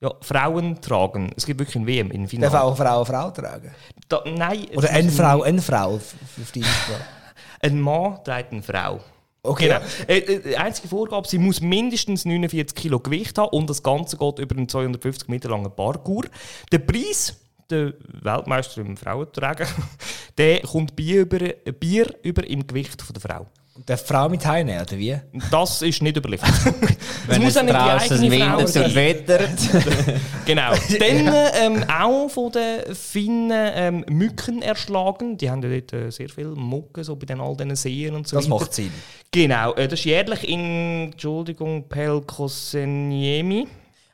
Ja, 0.00 0.12
Frauen 0.20 0.80
tragen. 0.80 1.30
Es 1.36 1.46
gibt 1.46 1.60
wirklich 1.60 1.76
ein 1.76 1.86
WM 1.86 2.10
in 2.10 2.22
Darf 2.22 2.30
Finnland. 2.30 2.54
auch 2.56 2.66
eine 2.66 2.76
Frau 2.76 2.96
eine 2.96 3.06
Frau 3.06 3.30
tragen? 3.30 3.70
Da, 4.08 4.22
nein. 4.26 4.66
Oder 4.76 4.90
eine 4.90 4.98
ein- 4.98 5.10
Frau 5.10 5.42
eine 5.42 5.62
Frau 5.62 5.94
auf 5.94 6.14
Sprache? 6.46 6.68
Ein 7.60 7.80
Mann 7.80 8.18
trägt 8.22 8.52
eine 8.52 8.62
Frau. 8.62 9.00
Okay. 9.44 9.68
Genau. 9.68 9.80
Äh, 10.08 10.18
äh, 10.20 10.40
die 10.40 10.56
einzige 10.56 10.88
Vorgabe, 10.88 11.28
sie 11.28 11.36
muss 11.36 11.60
mindestens 11.60 12.24
49 12.24 12.74
Kilo 12.74 12.98
Gewicht 12.98 13.36
haben 13.36 13.50
und 13.50 13.68
das 13.68 13.82
Ganze 13.82 14.16
geht 14.16 14.38
über 14.38 14.56
einen 14.56 14.68
250 14.68 15.28
Meter 15.28 15.50
langen 15.50 15.70
Parkour. 15.70 16.24
Der 16.72 16.78
Preis, 16.78 17.36
der 17.68 17.92
Weltmeister 18.22 18.80
im 18.80 18.96
Frauentragen, 18.96 19.66
der 20.38 20.60
kommt 20.60 20.96
Bier 20.96 21.20
über, 21.20 21.38
Bier 21.38 22.14
über 22.22 22.48
im 22.48 22.66
Gewicht 22.66 23.02
von 23.02 23.12
der 23.12 23.20
Frau. 23.20 23.46
Die 23.76 23.96
Frau 23.96 24.28
mit 24.28 24.46
heimnehmen, 24.46 24.82
oder 24.82 24.96
wie? 24.96 25.16
Das 25.50 25.82
ist 25.82 26.00
nicht 26.00 26.16
überliefert. 26.16 26.48
es 26.64 26.96
Wenn 27.26 27.42
muss 27.42 27.56
es 27.56 27.60
die 27.60 27.72
draußen 27.72 28.30
windet 28.30 28.76
und 28.76 28.94
wettert. 28.94 29.50
Genau. 30.46 30.72
Dann 31.00 31.34
ähm, 31.60 31.84
auch 31.90 32.28
von 32.28 32.52
den 32.52 32.94
Finnen 32.94 33.50
ähm, 33.74 34.04
Mücken 34.08 34.62
erschlagen. 34.62 35.36
Die 35.38 35.50
haben 35.50 35.60
ja 35.62 35.70
dort 35.70 35.92
äh, 35.92 36.10
sehr 36.10 36.28
viel 36.28 36.48
Mucke, 36.48 37.02
so 37.02 37.16
bei 37.16 37.26
den, 37.26 37.40
all 37.40 37.56
diesen 37.56 37.74
Seen 37.74 38.14
und 38.14 38.28
so 38.28 38.36
Das 38.36 38.44
weiter. 38.48 38.60
macht 38.60 38.74
Sinn. 38.74 38.92
Genau, 39.32 39.74
äh, 39.74 39.88
das 39.88 39.98
ist 39.98 40.04
jährlich 40.04 40.48
in, 40.48 41.10
Entschuldigung, 41.12 41.88
Pelkoseniemi. 41.88 43.66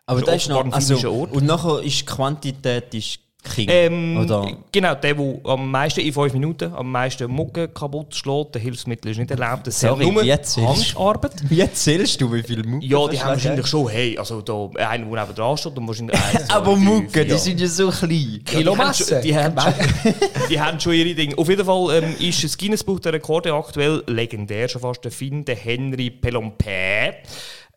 Aber 0.07 0.21
Das 0.21 0.31
das 0.31 0.43
ist 0.43 0.49
noch, 0.49 0.65
ein 0.65 0.73
finnischer 0.73 0.95
also, 1.09 1.13
Ort. 1.21 1.33
und 1.33 1.45
nachher 1.45 1.83
ist 1.83 2.01
die 2.01 2.07
Quantität 2.07 2.95
ist 2.95 3.19
King. 3.43 3.69
Ähm, 3.71 4.17
Oder? 4.19 4.49
Genau, 4.71 4.95
der, 4.95 5.15
der 5.15 5.41
am 5.45 5.71
meisten 5.71 6.01
in 6.01 6.13
5 6.13 6.33
Minuten 6.35 6.73
am 6.75 6.91
meisten 6.93 7.31
Mucke 7.31 7.69
kaputt 7.69 8.15
schlägt, 8.15 8.55
der 8.55 8.63
Hilfsmittel 8.63 9.11
ist 9.11 9.19
nicht 9.19 9.31
erlaubt. 9.31 9.67
Das 9.67 9.81
Sorry, 9.81 10.05
sind 10.05 10.15
nur 10.15 10.23
du? 10.25 10.69
Handarbeit. 10.69 11.33
Wie 11.49 11.61
erzählst 11.61 12.21
du, 12.21 12.33
wie 12.33 12.43
viel 12.43 12.63
Mucke 12.65 12.85
Ja, 12.87 13.09
die 13.09 13.21
haben 13.21 13.31
wahrscheinlich 13.31 13.67
schon, 13.67 13.89
hey, 13.89 14.19
also 14.19 14.43
da 14.43 14.69
einer, 14.77 15.07
der 15.07 15.25
neben 15.25 15.35
dran 15.35 15.57
steht 15.57 15.77
und 15.79 15.87
wahrscheinlich 15.89 16.17
eins, 16.17 16.47
zwei, 16.47 16.55
Aber 16.55 16.73
drei, 16.75 16.81
Mucke, 16.81 17.25
die 17.25 17.39
sind 17.39 17.61
ja 17.61 17.67
so 17.67 17.91
klein. 17.91 18.43
Ja, 18.51 18.61
die 18.61 18.69
haben 18.69 18.95
schon- 18.95 19.23
die, 19.23 19.37
haben 19.37 19.59
schon, 19.61 20.15
die 20.51 20.61
haben 20.61 20.81
schon 20.81 20.93
ihre 20.93 21.15
Dinge. 21.15 21.39
Auf 21.39 21.49
jeden 21.49 21.65
Fall 21.65 22.03
ähm, 22.03 22.15
ist 22.19 22.45
das 22.45 22.59
Guinness-Buch 22.59 23.01
der 23.01 23.15
Rekorde 23.15 23.53
aktuell 23.55 24.03
legendär, 24.07 24.69
schon 24.69 24.83
fast 24.83 25.03
der 25.05 25.11
Finn, 25.13 25.45
der 25.45 25.57
Henry 25.57 26.13
Pellompé. 26.21 27.15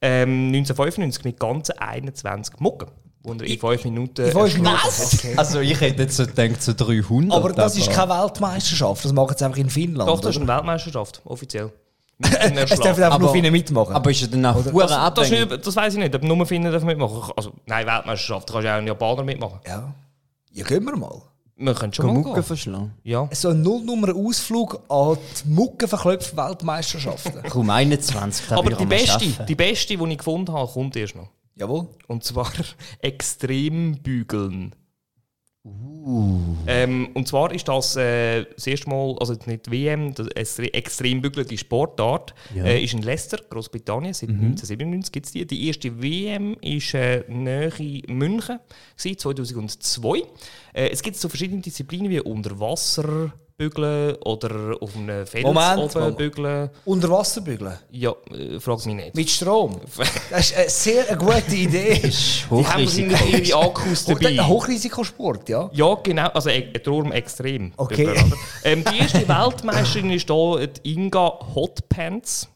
Ähm, 0.02 0.48
1995 0.48 1.24
mit 1.24 1.40
ganzen 1.40 1.78
21 1.78 2.60
Mucken, 2.60 2.88
die 3.24 3.30
er 3.30 3.44
in 3.44 3.60
5 3.60 3.84
Minuten... 3.86 4.26
In 4.26 4.32
fünf 4.32 4.54
Minuten. 4.56 4.78
Okay. 5.14 5.34
Also 5.38 5.60
ich 5.60 5.80
hätte 5.80 6.04
jetzt 6.04 6.18
so 6.18 6.26
gedacht, 6.26 6.62
so 6.62 6.74
300. 6.74 7.32
Aber 7.32 7.54
das 7.54 7.78
ist 7.78 7.90
keine 7.92 8.12
Weltmeisterschaft, 8.12 9.06
das 9.06 9.14
machen 9.14 9.36
sie 9.38 9.46
einfach 9.46 9.58
in 9.58 9.70
Finnland. 9.70 10.10
Doch, 10.10 10.20
das 10.20 10.36
ist 10.36 10.42
eine 10.42 10.48
Weltmeisterschaft, 10.48 11.22
offiziell. 11.26 11.72
Es 12.20 12.80
dürfen 12.80 13.04
einfach 13.04 13.20
nur 13.20 13.32
Finnen 13.32 13.52
mitmachen. 13.52 13.96
Aber 13.96 14.12
ist 14.12 14.22
ja 14.22 14.28
dann 14.28 14.46
auch 14.46 14.64
das, 14.64 14.72
hure 14.72 15.12
das, 15.16 15.30
nicht, 15.32 15.68
das 15.68 15.76
weiß 15.76 15.94
ich 15.94 16.00
nicht, 16.00 16.16
ob 16.16 16.24
nur 16.24 16.46
Finnen 16.46 16.72
dürfen 16.72 16.86
mitmachen. 16.86 17.34
Also, 17.36 17.54
nein, 17.66 17.86
Weltmeisterschaft, 17.88 18.50
da 18.50 18.54
kannst 18.54 18.66
du 18.66 18.72
auch 18.72 18.78
einen 18.78 18.88
Japaner 18.88 19.24
mitmachen. 19.24 19.60
ja. 19.68 19.94
ja, 20.52 20.64
gehen 20.66 20.86
wir 20.86 20.96
mal. 20.96 21.22
Wir 21.56 21.74
können 21.76 21.94
schon 21.94 22.08
Mucke 22.08 22.34
gehen. 22.34 22.44
verschlagen. 22.44 22.94
Ja. 23.04 23.30
So 23.32 23.50
ein 23.50 23.62
Nullnummer-Ausflug 23.62 24.82
an 24.90 25.18
die 25.44 25.50
Muckenverklöpfe-Weltmeisterschaften. 25.50 27.44
Komm, 27.50 27.70
21. 27.70 28.48
da 28.48 28.58
Aber 28.58 28.72
die 28.72 28.86
beste, 28.86 29.46
die 29.48 29.56
beste, 29.56 29.96
die 29.96 30.12
ich 30.12 30.18
gefunden 30.18 30.52
habe, 30.52 30.72
kommt 30.72 30.96
erst 30.96 31.16
noch. 31.16 31.30
Jawohl. 31.56 31.88
Und 32.08 32.24
zwar 32.24 32.52
Extrembügeln. 33.00 34.76
Uh. 35.66 36.58
Ähm, 36.68 37.12
und 37.14 37.26
zwar 37.30 37.54
ist 37.54 37.70
das 37.70 37.96
äh, 37.96 38.44
das 38.54 38.68
erste 38.68 38.90
Mal, 38.90 39.16
also 39.18 39.34
nicht 39.46 39.72
WM, 39.72 40.14
das 40.14 40.28
Extre- 40.32 40.74
Extrembügeln, 40.74 41.48
die 41.48 41.58
Sportart, 41.58 42.34
Ja. 42.54 42.66
äh, 42.66 42.84
ist 42.84 42.94
in 42.94 43.02
Leicester, 43.02 43.38
Großbritannien, 43.50 44.14
seit 44.14 44.28
Mhm. 44.30 44.40
1997 44.58 45.12
gibt 45.14 45.26
es 45.28 45.32
die. 45.32 45.48
Die 45.48 45.68
erste 45.68 46.02
WM 46.02 46.58
ist 46.60 46.94
äh, 46.96 47.24
nahe 47.30 47.72
München, 48.10 48.60
gewesen, 48.98 49.18
2002. 49.18 50.24
Äh, 50.74 50.90
es 50.90 51.02
gibt 51.02 51.16
so 51.16 51.30
verschiedene 51.30 51.62
Disziplinen 51.62 52.10
wie 52.10 52.20
Unterwasser 52.20 53.32
bügeln 53.58 54.16
oder 54.26 54.76
auf 54.80 54.96
einem 54.96 55.26
Fels 55.26 55.44
Moment 55.44 55.80
oben 55.80 56.00
mal. 56.00 56.12
bügeln. 56.12 56.70
Unter 56.86 57.10
Wasser 57.10 57.42
bügeln. 57.42 57.78
Ja, 57.92 58.14
äh, 58.32 58.60
frag 58.60 58.86
mich 58.86 58.96
nicht. 58.96 59.16
Mit 59.16 59.30
Strom. 59.30 59.80
Das 60.30 60.52
ist 60.52 60.58
eine 60.58 60.70
sehr 60.70 61.16
gute 61.16 61.56
Idee. 61.56 61.96
Die 62.02 62.66
haben 62.66 62.86
wahrscheinlich 62.86 63.50
ihre 63.50 63.60
Akkus 63.60 64.06
dabei. 64.06 64.28
Ein 64.30 64.48
Hochrisikosport, 64.48 65.50
ja. 65.50 65.70
Ja, 65.74 65.96
genau. 66.02 66.28
Also 66.30 66.50
e 66.50 66.72
darum 66.84 67.12
extrem. 67.12 67.72
Okay. 67.78 68.16
Ähm, 68.64 68.84
die 68.92 69.00
erste 69.00 69.28
Weltmeisterin 69.28 70.12
ist 70.12 70.30
hier 70.30 70.68
die 70.68 70.94
Inga 70.94 71.40
Hotpants. 71.54 72.48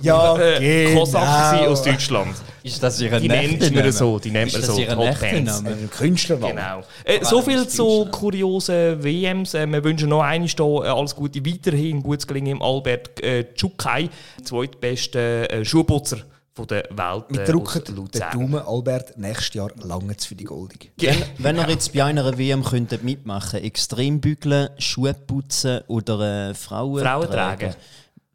Ja, 0.00 0.36
Äh, 0.60 0.94
genau. 0.94 1.70
aus 1.70 1.82
Deutschland. 1.82 2.34
Ist 2.62 2.82
das 2.82 3.00
ihre 3.00 3.20
Die 3.20 3.28
nennt 3.28 3.74
man 3.74 3.92
so. 3.92 4.18
Die 4.18 4.30
nennt 4.30 4.52
man 4.52 4.62
so. 4.62 4.76
Ein 4.76 5.90
Künstlername. 5.90 6.54
Genau. 6.54 6.82
Äh, 7.04 7.24
so 7.24 7.42
viel 7.42 7.66
zu 7.68 8.06
kuriosen 8.10 9.02
WMs. 9.02 9.54
Äh, 9.54 9.66
wir 9.66 9.84
wünschen 9.84 10.08
noch 10.08 10.22
einmal 10.22 10.48
hier 10.48 10.84
äh, 10.84 10.88
alles 10.88 11.14
Gute 11.14 11.44
weiterhin. 11.44 12.02
Gutes 12.02 12.26
Gelingen 12.26 12.56
im 12.56 12.62
Albert 12.62 13.22
äh, 13.22 13.44
Tschukai, 13.54 14.08
zweitbester 14.42 15.50
äh, 15.50 15.64
Schuhputzer 15.64 16.18
von 16.54 16.66
der 16.66 16.84
Welt. 16.90 17.48
Äh, 17.48 17.52
aus 17.52 17.82
der 17.84 17.94
Luzern. 17.94 18.32
Daumen, 18.32 18.60
Albert, 18.66 19.16
nächstes 19.18 19.54
Jahr 19.54 19.70
lange 19.84 20.16
für 20.18 20.34
die 20.34 20.44
Goldung. 20.44 20.78
Wenn, 20.96 21.22
wenn 21.38 21.56
ihr 21.58 21.68
jetzt 21.68 21.92
bei 21.92 22.02
einer 22.02 22.36
WM 22.36 22.64
könntet 22.64 23.04
mitmachen 23.04 23.62
extrem 23.62 24.20
bügeln, 24.20 24.70
Schuhe 24.78 25.14
putzen 25.14 25.82
oder 25.86 26.48
äh, 26.50 26.54
Frauen, 26.54 27.02
Frauen 27.02 27.30
tragen. 27.30 27.74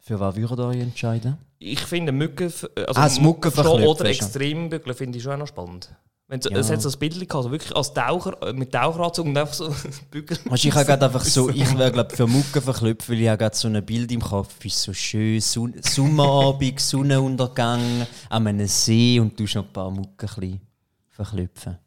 Für 0.04 0.18
was 0.18 0.34
würdet 0.34 0.58
ihr 0.58 0.66
euch 0.66 0.80
entscheiden? 0.80 1.38
Ich 1.60 1.78
finde 1.80 2.10
Mücken, 2.10 2.52
also 2.86 3.00
Ah, 3.00 3.08
Muckenverklöpfen 3.20 3.86
oder. 3.86 4.04
Extrembügeln 4.06 4.96
finde 4.96 5.18
ich 5.18 5.22
schon 5.22 5.34
auch 5.34 5.38
noch 5.38 5.46
spannend. 5.46 5.94
Wenn 6.26 6.40
es 6.40 6.46
Ja. 6.50 6.58
es 6.58 6.70
hat 6.72 6.82
so 6.82 6.88
ein 6.88 6.98
Bild 6.98 7.14
gehabt, 7.14 7.34
also 7.36 7.52
wirklich 7.52 7.76
als 7.76 7.94
Taucher, 7.94 8.36
äh, 8.42 8.52
mit 8.52 8.72
Taucheranzug 8.72 9.26
und 9.26 9.36
einfach 9.38 9.54
so 9.54 9.72
bügeln. 10.10 10.40
Weißt, 10.46 10.64
ich 10.64 10.74
habe 10.74 10.92
einfach 11.00 11.24
so, 11.24 11.50
ich 11.50 11.78
wäre 11.78 11.92
glaube 11.92 12.16
für 12.16 12.26
Mucke 12.26 12.60
verklüpft, 12.60 13.08
weil 13.10 13.20
ich 13.20 13.28
habe 13.28 13.38
gerade 13.38 13.54
so 13.56 13.68
ein 13.68 13.84
Bild 13.86 14.10
im 14.10 14.20
Kopf, 14.22 14.52
wie 14.60 14.70
so 14.70 14.92
schön 14.92 15.40
Son 15.40 15.72
Sommerabend, 15.80 16.80
Sonnenuntergang 16.80 18.06
an 18.28 18.46
einem 18.48 18.66
See 18.66 19.20
und 19.20 19.38
du 19.38 19.44
noch 19.44 19.56
ein 19.66 19.72
paar 19.72 19.90
Mucke 19.92 20.26
bisschen 20.26 20.60
verklüpfen. 21.10 21.78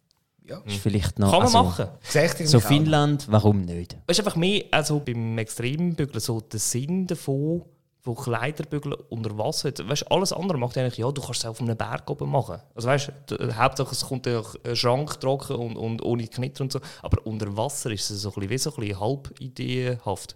Ja. 0.48 0.60
Ist 0.60 0.78
vielleicht 0.78 1.20
noch, 1.20 1.32
Kann 1.32 1.40
man 1.40 1.48
also, 1.48 1.64
machen. 1.64 2.46
So 2.46 2.60
Finnland, 2.62 3.26
warum 3.30 3.62
nicht? 3.62 3.98
Es 4.08 4.20
ist 4.20 4.26
einfach 4.26 4.38
mehr 4.38 4.64
also 4.72 5.00
beim 5.02 5.38
Extrembügeln 5.38 6.20
so 6.22 6.40
der 6.40 6.60
Sinn 6.60 7.08
davon, 7.08 7.64
wo 8.06 8.14
Kleiderbügeln 8.14 8.96
unter 9.10 9.38
Wasser. 9.38 9.72
Weißt, 9.84 10.12
alles 10.12 10.32
andere 10.32 10.58
macht 10.58 10.78
eigentlich, 10.78 10.98
ja, 10.98 11.12
du 11.12 11.22
kannst 11.22 11.40
es 11.42 11.46
auf 11.46 11.60
einem 11.60 11.76
Berg 11.76 12.10
oben 12.10 12.30
machen. 12.30 12.62
Also 12.76 12.88
weißt, 12.88 13.12
du, 13.28 13.56
Hauptsache 13.58 13.92
es 13.92 14.06
kommt 14.06 14.26
der 14.28 14.44
Schrank 14.74 15.20
trocken 15.20 15.56
und, 15.56 15.76
und 15.76 16.04
ohne 16.04 16.28
Knitter 16.28 16.64
und 16.64 16.72
so. 16.72 16.80
Aber 17.02 17.26
unter 17.26 17.58
Wasser 17.58 17.90
ist 17.92 18.10
es 18.12 18.22
so 18.22 18.30
ein 18.30 18.34
bisschen, 18.36 18.50
wie 18.52 18.58
so 18.60 18.70
ein 18.72 18.76
bisschen 18.80 19.00
halb 19.00 19.34
ideenhaft. 19.40 20.36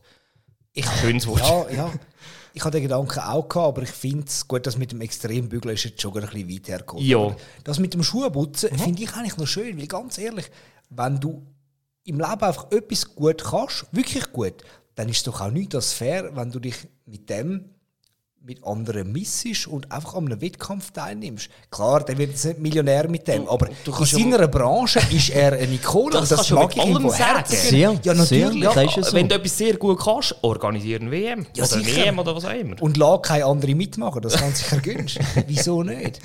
Ich, 0.73 0.85
Schönes 0.85 1.25
Wort. 1.27 1.39
ja, 1.41 1.69
ja. 1.69 1.91
Ich 2.53 2.63
hatte 2.63 2.77
den 2.77 2.83
Gedanken 2.83 3.19
auch 3.19 3.47
gehabt, 3.47 3.67
aber 3.67 3.81
ich 3.83 3.89
finde 3.91 4.25
es 4.27 4.47
gut, 4.47 4.65
dass 4.65 4.77
mit 4.77 4.91
dem 4.91 5.01
Extrembügeln 5.01 5.75
ist 5.75 5.83
jetzt 5.83 6.01
schon 6.01 6.15
ein 6.17 6.21
bisschen 6.27 6.49
weit 6.49 6.67
hergekommen. 6.67 7.05
Ja. 7.05 7.35
Das 7.63 7.79
mit 7.79 7.93
dem 7.93 8.01
Schuhputzen 8.03 8.69
Mhm. 8.73 8.79
finde 8.79 9.03
ich 9.03 9.13
eigentlich 9.13 9.37
noch 9.37 9.47
schön, 9.47 9.77
weil 9.77 9.87
ganz 9.87 10.17
ehrlich, 10.17 10.49
wenn 10.89 11.19
du 11.19 11.45
im 12.05 12.17
Leben 12.19 12.41
einfach 12.41 12.71
etwas 12.71 13.13
gut 13.15 13.43
kannst, 13.43 13.85
wirklich 13.91 14.31
gut, 14.31 14.55
dann 14.99 15.07
ist 15.07 15.17
es 15.17 15.23
doch 15.23 15.39
auch 15.39 15.49
nicht 15.51 15.73
das 15.73 15.93
fair, 15.93 16.35
wenn 16.35 16.51
du 16.51 16.59
dich 16.59 16.75
mit 17.05 17.29
dem 17.29 17.69
mit 18.41 18.63
anderen 18.65 19.11
missest 19.11 19.67
und 19.67 19.91
einfach 19.91 20.13
an 20.15 20.25
einem 20.25 20.41
Wettkampf 20.41 20.91
teilnimmst. 20.91 21.49
Klar, 21.69 22.03
der 22.05 22.17
wird 22.17 22.31
jetzt 22.31 22.45
nicht 22.45 22.59
Millionär 22.59 23.09
mit 23.09 23.27
dem, 23.27 23.47
aber 23.47 23.67
du 23.83 23.91
in 23.91 23.97
kannst 23.97 24.11
ja- 24.13 24.19
seiner 24.19 24.47
Branche 24.47 24.99
ist 25.11 25.29
er 25.29 25.53
eine 25.53 25.73
Ikone 25.73 26.11
Das 26.11 26.21
und 26.21 26.31
das 26.31 26.37
kannst 26.37 26.51
du 26.51 26.55
mag 26.55 26.75
ich 26.75 26.83
ihm 26.85 26.93
von 27.01 27.09
sagen. 27.11 27.23
Herzen 27.35 27.55
Sehr, 27.55 27.87
gönnen. 27.89 28.01
Ja, 28.03 28.13
natürlich. 28.13 28.63
ja 28.63 29.03
so. 29.03 29.13
Wenn 29.13 29.27
du 29.29 29.35
etwas 29.35 29.57
sehr 29.57 29.77
gut 29.77 29.99
kannst, 30.01 30.35
organisieren 30.41 31.03
eine 31.03 31.11
WM. 31.11 31.45
Ja, 31.55 31.65
oder 31.65 31.73
sicher. 31.79 31.95
WM 32.05 32.19
oder 32.19 32.35
was 32.35 32.45
auch 32.45 32.53
immer. 32.53 32.81
Und 32.81 32.95
lass 32.97 33.21
keine 33.23 33.45
anderen 33.45 33.77
mitmachen, 33.77 34.21
das 34.21 34.33
kann 34.35 34.53
sich 34.55 34.71
ergünsten. 34.71 35.25
Wieso 35.47 35.83
nicht? 35.83 36.19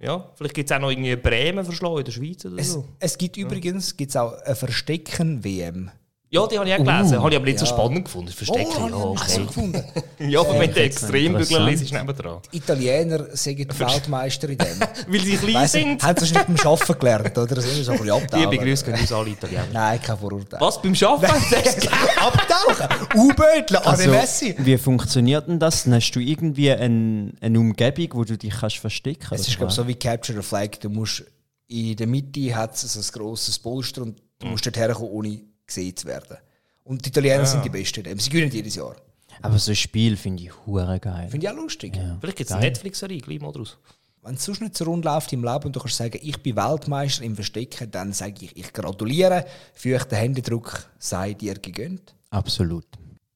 Ja, 0.00 0.32
vielleicht 0.34 0.54
gibt 0.54 0.70
es 0.70 0.76
auch 0.76 0.80
noch 0.80 0.90
irgendwie 0.90 1.16
Bremen 1.16 1.64
verschlagen 1.64 1.98
in 1.98 2.04
der 2.04 2.12
Schweiz 2.12 2.44
oder 2.44 2.58
Es, 2.58 2.72
so. 2.72 2.86
es 2.98 3.16
gibt 3.16 3.36
übrigens 3.36 3.96
gibt's 3.96 4.16
auch 4.16 4.32
eine 4.42 4.54
Verstecken-WM. 4.54 5.90
Ja, 6.34 6.46
die 6.46 6.58
habe 6.58 6.66
ich 6.66 6.74
auch 6.74 6.78
gelesen. 6.78 7.18
habe 7.20 7.28
ich 7.30 7.36
aber 7.36 7.44
nicht 7.44 7.58
so 7.58 7.66
spannend 7.66 8.04
gefunden. 8.06 8.28
Das 8.28 8.34
Verstecken, 8.36 8.72
Oh, 8.74 8.88
ja, 8.88 8.98
habe 8.98 9.14
ich 9.14 9.20
nicht 9.20 9.28
so 9.28 9.40
okay. 9.42 9.46
gefunden. 9.46 9.84
Ja, 10.30 10.40
aber 10.40 10.58
wenn 10.60 10.70
noch 10.70 10.76
Extrembügler 10.76 11.60
liest, 11.66 11.82
ist 11.82 11.92
nebendran. 11.92 12.38
Italiener 12.52 13.26
sind 13.36 13.58
die 13.58 13.78
Weltmeister 13.78 14.48
in 14.48 14.56
dem. 14.56 14.66
Weil 15.08 15.20
sie 15.20 15.36
klein 15.36 15.54
Weiss 15.54 15.74
ich, 15.74 15.82
sind. 15.82 16.02
haben 16.02 16.24
sie 16.24 16.32
nicht 16.32 16.46
beim 16.46 16.56
Arbeiten 16.72 16.98
gelernt, 16.98 17.38
oder? 17.38 17.54
Das 17.56 17.64
ist 17.66 17.84
so 17.84 17.92
ein 17.92 17.98
bisschen 17.98 18.04
Liebe 18.06 18.14
abtauchen. 18.14 18.58
Grüße 18.58 18.84
gehen 18.86 18.94
uns 19.00 19.12
alle 19.12 19.30
Italiener. 19.30 19.64
Nein, 19.72 20.00
kein 20.00 20.16
Vorurteil. 20.16 20.60
Was, 20.60 20.80
beim 20.80 20.94
Arbeiten? 20.94 21.88
Abtauchen! 22.20 23.06
U-Böteln, 23.18 23.80
an 23.82 23.86
Also, 23.86 24.10
Messi! 24.10 24.54
wie 24.58 24.78
funktioniert 24.78 25.48
denn 25.48 25.58
das? 25.58 25.84
Dann 25.84 25.94
hast 25.94 26.12
du 26.12 26.20
irgendwie 26.20 26.70
ein, 26.70 27.34
eine 27.40 27.58
Umgebung, 27.60 28.08
wo 28.14 28.24
du 28.24 28.38
dich 28.38 28.54
kannst 28.58 28.78
verstecken 28.78 29.26
Es 29.34 29.42
ist, 29.48 29.56
glaube 29.56 29.66
was? 29.66 29.74
so 29.74 29.86
wie 29.86 29.94
Capture 29.96 30.40
the 30.40 30.46
Flag. 30.46 30.78
Du 30.80 30.88
musst 30.88 31.24
in 31.68 31.96
der 31.96 32.06
Mitte 32.06 32.54
hat 32.54 32.74
es 32.74 32.82
so 32.92 33.00
ein 33.00 33.06
grosses 33.22 33.58
Polster 33.58 34.02
und 34.02 34.18
du 34.38 34.46
musst 34.46 34.64
dort 34.66 34.76
herkommen, 34.76 35.10
ohne 35.10 35.40
gesehen 35.74 35.96
zu 35.96 36.06
werden. 36.06 36.36
Und 36.84 37.04
die 37.04 37.08
Italiener 37.08 37.46
sind 37.46 37.64
die 37.64 37.70
Besten 37.70 38.00
in 38.00 38.04
dem. 38.04 38.18
Sie 38.18 38.30
gewinnen 38.30 38.50
jedes 38.50 38.74
Jahr. 38.74 38.96
Aber 39.40 39.58
so 39.58 39.72
ein 39.72 39.76
Spiel 39.76 40.16
finde 40.16 40.44
ich 40.44 40.66
hure 40.66 41.00
geil. 41.00 41.28
Finde 41.30 41.46
ich 41.46 41.52
auch 41.52 41.56
lustig. 41.56 41.98
Vielleicht 42.20 42.38
gibt 42.38 42.50
es 42.50 42.56
eine 42.56 42.66
Netflix-Serie, 42.66 43.20
gleich 43.20 43.40
mal 43.40 43.52
draus. 43.52 43.78
Wenn 44.22 44.34
es 44.34 44.44
sonst 44.44 44.60
nicht 44.60 44.76
so 44.76 44.84
rund 44.84 45.04
läuft 45.04 45.32
im 45.32 45.42
Leben 45.42 45.64
und 45.64 45.74
du 45.74 45.80
kannst 45.80 45.96
sagen, 45.96 46.18
ich 46.22 46.40
bin 46.40 46.54
Weltmeister 46.54 47.24
im 47.24 47.34
Verstecken, 47.34 47.90
dann 47.90 48.12
sage 48.12 48.44
ich, 48.44 48.56
ich 48.56 48.72
gratuliere, 48.72 49.44
für 49.74 49.96
euch 49.96 50.04
den 50.04 50.18
Händedruck 50.18 50.88
sei 50.98 51.34
dir 51.34 51.54
gegönnt. 51.54 52.14
Absolut. 52.30 52.86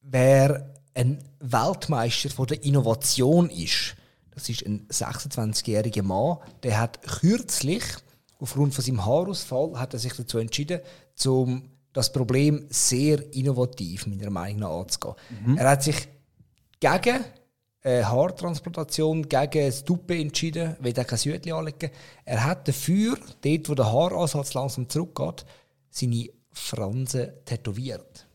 Wer 0.02 0.72
ein 0.94 1.18
Weltmeister 1.40 2.30
von 2.30 2.46
der 2.46 2.62
Innovation 2.62 3.50
ist, 3.50 3.96
das 4.30 4.48
ist 4.48 4.64
ein 4.64 4.86
26-jähriger 4.88 6.04
Mann, 6.04 6.38
der 6.62 6.78
hat 6.78 7.02
kürzlich, 7.02 7.82
aufgrund 8.38 8.72
von 8.72 8.84
seinem 8.84 9.04
Haarausfall, 9.04 9.80
hat 9.80 9.92
er 9.92 9.98
sich 9.98 10.12
dazu 10.12 10.38
entschieden, 10.38 10.80
zum 11.16 11.70
das 11.96 12.12
Problem 12.12 12.66
sehr 12.68 13.32
innovativ, 13.34 14.06
meiner 14.06 14.30
Meinung 14.30 14.60
nach, 14.60 14.80
anzugehen. 14.80 15.14
Er 15.56 15.70
hat 15.70 15.82
sich 15.82 16.08
gegen 16.78 17.24
eine 17.82 18.08
Haartransplantation, 18.08 19.28
gegen 19.28 19.66
das 19.66 19.84
Duppe 19.84 20.18
entschieden, 20.18 20.76
will 20.80 20.92
er 20.96 21.04
kein 21.04 21.18
Südli 21.18 21.52
anlegen. 21.52 21.90
Er 22.24 22.44
hat 22.44 22.68
dafür, 22.68 23.16
dort 23.42 23.68
wo 23.68 23.74
der 23.74 23.90
Haaransatz 23.92 24.54
langsam 24.54 24.88
zurückgeht, 24.88 25.46
seine 25.90 26.28
Fransen 26.52 27.30
tätowiert. 27.44 28.26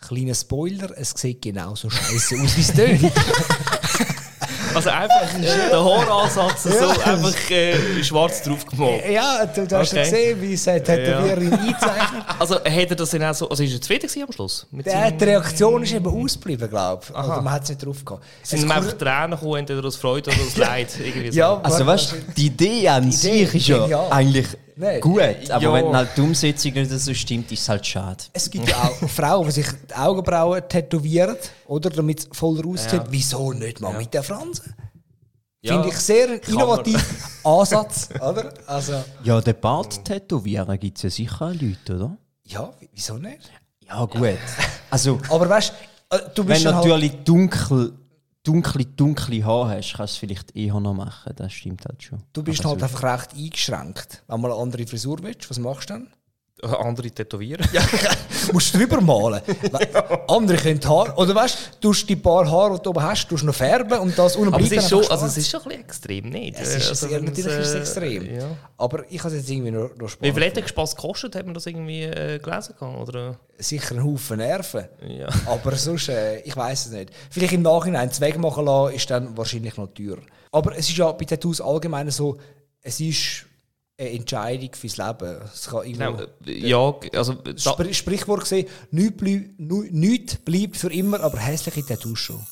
Kleiner 0.00 0.34
Spoiler, 0.34 0.96
es 0.98 1.10
sieht 1.10 1.42
genauso 1.42 1.88
scheiße 1.88 2.36
aus, 2.40 2.56
wie 2.56 2.60
es 2.60 2.72
tönt. 2.72 3.12
Also 4.74 4.90
einfach 4.90 5.28
der 5.42 5.84
Haaransatz 5.84 6.62
so 6.64 6.88
einfach 6.88 7.50
äh, 7.50 8.02
schwarz 8.04 8.42
drauf 8.42 8.64
gemalt. 8.66 9.02
Ja, 9.10 9.44
du, 9.46 9.66
du 9.66 9.76
hast 9.76 9.92
ja 9.92 10.00
Okay. 10.02 10.10
gesehen, 10.10 10.42
wie 10.42 10.56
sie 10.56 10.80
Tätowiererin 10.80 11.52
einzeichnet. 11.52 12.24
Also 12.38 12.54
hat 12.56 12.64
er 12.66 12.96
das 12.96 13.10
dann 13.10 13.24
auch 13.24 13.34
so, 13.34 13.48
also 13.48 13.62
ist 13.62 13.72
er 13.74 13.80
zufrieden 13.80 14.08
am 14.22 14.32
Schluss? 14.32 14.66
Mit 14.70 14.86
Der, 14.86 14.92
seinem- 14.92 15.18
die 15.18 15.24
Reaktion 15.24 15.82
ist 15.82 15.92
eben 15.92 16.06
ausgeblieben, 16.24 16.68
glaube 16.70 17.02
ich. 17.04 17.10
Oder 17.10 17.42
man 17.42 17.52
hat 17.52 17.64
es 17.64 17.68
nicht 17.70 17.84
drauf 17.84 18.04
gehabt. 18.04 18.24
sind 18.42 18.62
ihm 18.62 18.70
einfach 18.70 18.92
Tränen 18.94 19.32
gekommen, 19.32 19.56
entweder 19.56 19.84
aus 19.86 19.96
Freude 19.96 20.30
oder 20.30 20.40
aus 20.40 20.56
Leid. 20.56 20.88
Irgendwie 20.98 21.32
so. 21.32 21.38
Ja, 21.38 21.60
Also 21.62 21.84
weißt 21.86 22.12
du, 22.12 22.16
die 22.36 22.46
Idee 22.46 22.88
an 22.88 23.04
Idee 23.04 23.10
sich 23.12 23.54
ist 23.54 23.68
ja 23.68 23.78
genial. 23.78 24.06
eigentlich 24.10 24.46
Nein. 24.80 25.00
gut, 25.00 25.20
aber 25.50 25.62
Ja. 25.62 25.72
wenn 25.74 25.94
halt 25.94 26.10
die 26.16 26.20
Umsetzung 26.22 26.72
nicht 26.72 26.90
so 26.90 27.12
stimmt, 27.14 27.52
ist 27.52 27.60
es 27.62 27.68
halt 27.68 27.86
schade. 27.86 28.24
Es 28.32 28.50
gibt 28.50 28.68
ja 28.68 28.76
auch 28.82 29.08
Frauen, 29.08 29.44
die 29.46 29.52
sich 29.52 29.66
die 29.88 29.94
Augenbrauen 29.94 30.62
tätowieren, 30.68 31.36
oder? 31.66 31.90
Damit 31.90 32.20
es 32.20 32.28
voll 32.32 32.60
rauszieht. 32.60 33.02
Wieso 33.10 33.52
nicht 33.52 33.80
mal 33.80 33.92
mit 33.96 34.12
der 34.14 34.22
Franse? 34.22 34.62
Ja. 35.62 35.74
Finde 35.74 35.88
ich 35.88 35.96
sehr 35.96 36.48
innovativen 36.48 37.02
Ansatz, 37.44 38.08
oder? 38.14 38.54
Also, 38.66 38.94
Ja, 39.22 39.40
den 39.42 39.60
Bart 39.60 40.02
tätowieren 40.06 40.78
gibt 40.80 40.96
es 40.96 41.02
ja 41.02 41.10
sicher 41.10 41.48
Leute, 41.52 41.96
oder? 41.96 42.16
ja, 42.44 42.72
wieso 42.94 43.14
nicht? 43.18 43.50
Ja, 43.86 44.04
gut. 44.06 44.38
Also, 44.88 45.18
Aber 45.28 45.48
weißt 45.50 45.72
du, 46.10 46.16
äh, 46.16 46.20
du 46.34 46.42
wenn 46.42 46.54
bist 46.54 46.64
dann 46.64 46.76
halt, 46.76 46.84
natürlich 46.86 47.12
dunkel, 47.24 47.92
dunkle, 48.42 48.84
dunkle 48.86 49.44
Haare 49.44 49.76
hast, 49.76 49.94
kannst 49.94 50.14
du 50.14 50.16
es 50.16 50.16
vielleicht 50.16 50.56
eher 50.56 50.78
noch 50.80 50.94
machen. 50.94 51.32
Das 51.36 51.52
stimmt 51.52 51.84
halt 51.86 52.02
schon. 52.02 52.22
du 52.32 52.42
bist 52.42 52.60
Aber 52.60 52.70
halt 52.70 52.80
so- 52.80 52.86
einfach 52.86 53.02
recht 53.20 53.34
eingeschränkt. 53.34 54.24
Wenn 54.26 54.36
du 54.36 54.42
mal 54.42 54.52
eine 54.52 54.60
andere 54.62 54.86
Frisur 54.86 55.18
willst, 55.22 55.48
was 55.50 55.58
machst 55.58 55.90
du 55.90 55.94
dann? 55.94 56.08
Andere 56.62 57.10
tätowieren. 57.10 57.66
Du 58.46 58.54
musst 58.54 58.74
drüber 58.74 59.00
malen. 59.00 59.42
We- 59.46 60.28
Andere 60.28 60.56
können 60.56 60.80
Haare. 60.82 61.14
Oder 61.16 61.34
weißt 61.34 61.58
du, 61.80 61.92
die 61.92 62.16
paar 62.16 62.50
Haare, 62.50 62.76
die 62.78 62.82
du 62.82 62.90
oben 62.90 63.02
hast, 63.02 63.28
tust 63.28 63.44
noch 63.44 63.54
färben 63.54 63.98
und 64.00 64.18
das 64.18 64.34
unten 64.34 64.52
Aber 64.54 64.64
es 64.64 64.72
ist, 64.72 64.88
schon, 64.88 65.06
also 65.08 65.26
es 65.26 65.36
ist 65.36 65.50
schon 65.50 65.60
ein 65.60 65.68
bisschen 65.68 65.84
extrem, 65.84 66.30
nicht? 66.30 66.56
Es 66.58 66.74
ist 66.74 66.88
also, 66.88 67.06
sehr, 67.08 67.20
natürlich 67.20 67.52
ist 67.58 67.66
es 67.68 67.74
äh, 67.74 67.78
extrem. 67.80 68.34
Ja. 68.34 68.46
Aber 68.78 69.04
ich 69.10 69.18
habe 69.22 69.28
es 69.28 69.40
jetzt 69.40 69.50
irgendwie 69.50 69.70
noch, 69.70 69.90
noch 69.96 70.06
Wie 70.06 70.08
spannend. 70.08 70.34
viel 70.38 70.46
hat 70.46 70.56
der 70.56 70.66
Spaß 70.66 70.96
gekostet? 70.96 71.36
Hat 71.36 71.44
man 71.44 71.54
das 71.54 71.66
irgendwie 71.66 72.02
äh, 72.04 72.38
gelesen? 72.38 72.74
gehabt, 72.78 73.08
Oder? 73.08 73.36
Sicher 73.58 73.94
einen 73.94 74.04
Haufen 74.04 74.38
Nerven. 74.38 74.84
Ja. 75.06 75.28
Aber 75.46 75.76
sonst, 75.76 76.08
äh, 76.08 76.40
ich 76.40 76.56
weiß 76.56 76.86
es 76.86 76.92
nicht. 76.92 77.10
Vielleicht 77.30 77.52
im 77.52 77.62
Nachhinein 77.62 78.10
Zweck 78.10 78.38
machen 78.38 78.64
lassen, 78.64 78.94
ist 78.96 79.10
dann 79.10 79.36
wahrscheinlich 79.36 79.76
noch 79.76 79.88
teurer. 79.94 80.22
Aber 80.50 80.72
es 80.76 80.88
ist 80.88 80.96
ja 80.96 81.12
bei 81.12 81.24
Tattoos 81.26 81.60
allgemein 81.60 82.10
so, 82.10 82.38
es 82.82 82.98
ist 83.00 83.44
eine 84.00 84.10
Entscheidung 84.10 84.70
fürs 84.74 84.96
Leben. 84.96 85.40
Es 85.52 85.68
kann 85.68 85.84
irgendwo, 85.84 86.16
Genau, 86.16 86.26
äh, 86.46 86.66
ja, 87.12 87.18
also 87.18 87.34
da, 87.34 87.56
Spr 87.56 87.92
Sprichwort 87.92 88.40
gesehen, 88.40 88.66
nichts 88.90 89.16
bleibt, 89.18 89.60
nu- 89.60 89.86
nichts 89.90 90.36
bleibt 90.36 90.76
für 90.76 90.92
immer, 90.92 91.20
aber 91.20 91.38
hässliche 91.38 91.84
Tattoos 91.84 92.18
schon. 92.18 92.46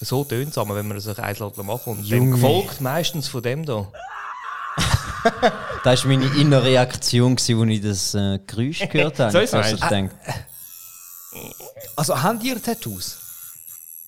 so 0.00 0.22
tönt 0.24 0.50
es 0.50 0.58
aber, 0.58 0.74
wenn 0.76 0.86
man 0.88 1.00
sich 1.00 1.18
eins 1.18 1.38
lässt 1.40 1.56
machen 1.56 1.98
Und 1.98 2.04
Junge. 2.06 2.20
dem 2.26 2.30
gefolgt 2.32 2.80
meistens 2.80 3.28
von 3.28 3.42
dem 3.42 3.64
da. 3.66 3.90
Das 5.84 6.02
war 6.04 6.08
meine 6.12 6.26
innere 6.36 6.64
Reaktion, 6.64 7.32
als 7.32 7.48
ich 7.48 7.80
das 7.80 8.14
äh, 8.14 8.38
Geräusch 8.46 8.86
gehört 8.90 9.18
habe. 9.18 9.32
So 9.32 9.38
ist 9.38 9.48
es 9.50 9.54
Also 9.54 9.76
ich 9.76 9.84
denke, 9.84 10.14
Also 11.96 12.22
habt 12.22 12.42
ihr 12.44 12.62
Tattoos? 12.62 13.18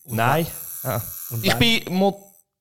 Nein. 0.07 0.47
Ah. 0.83 1.00
Ich 1.43 1.50
wann? 1.52 1.59
bin 1.59 1.99
mal 1.99 2.14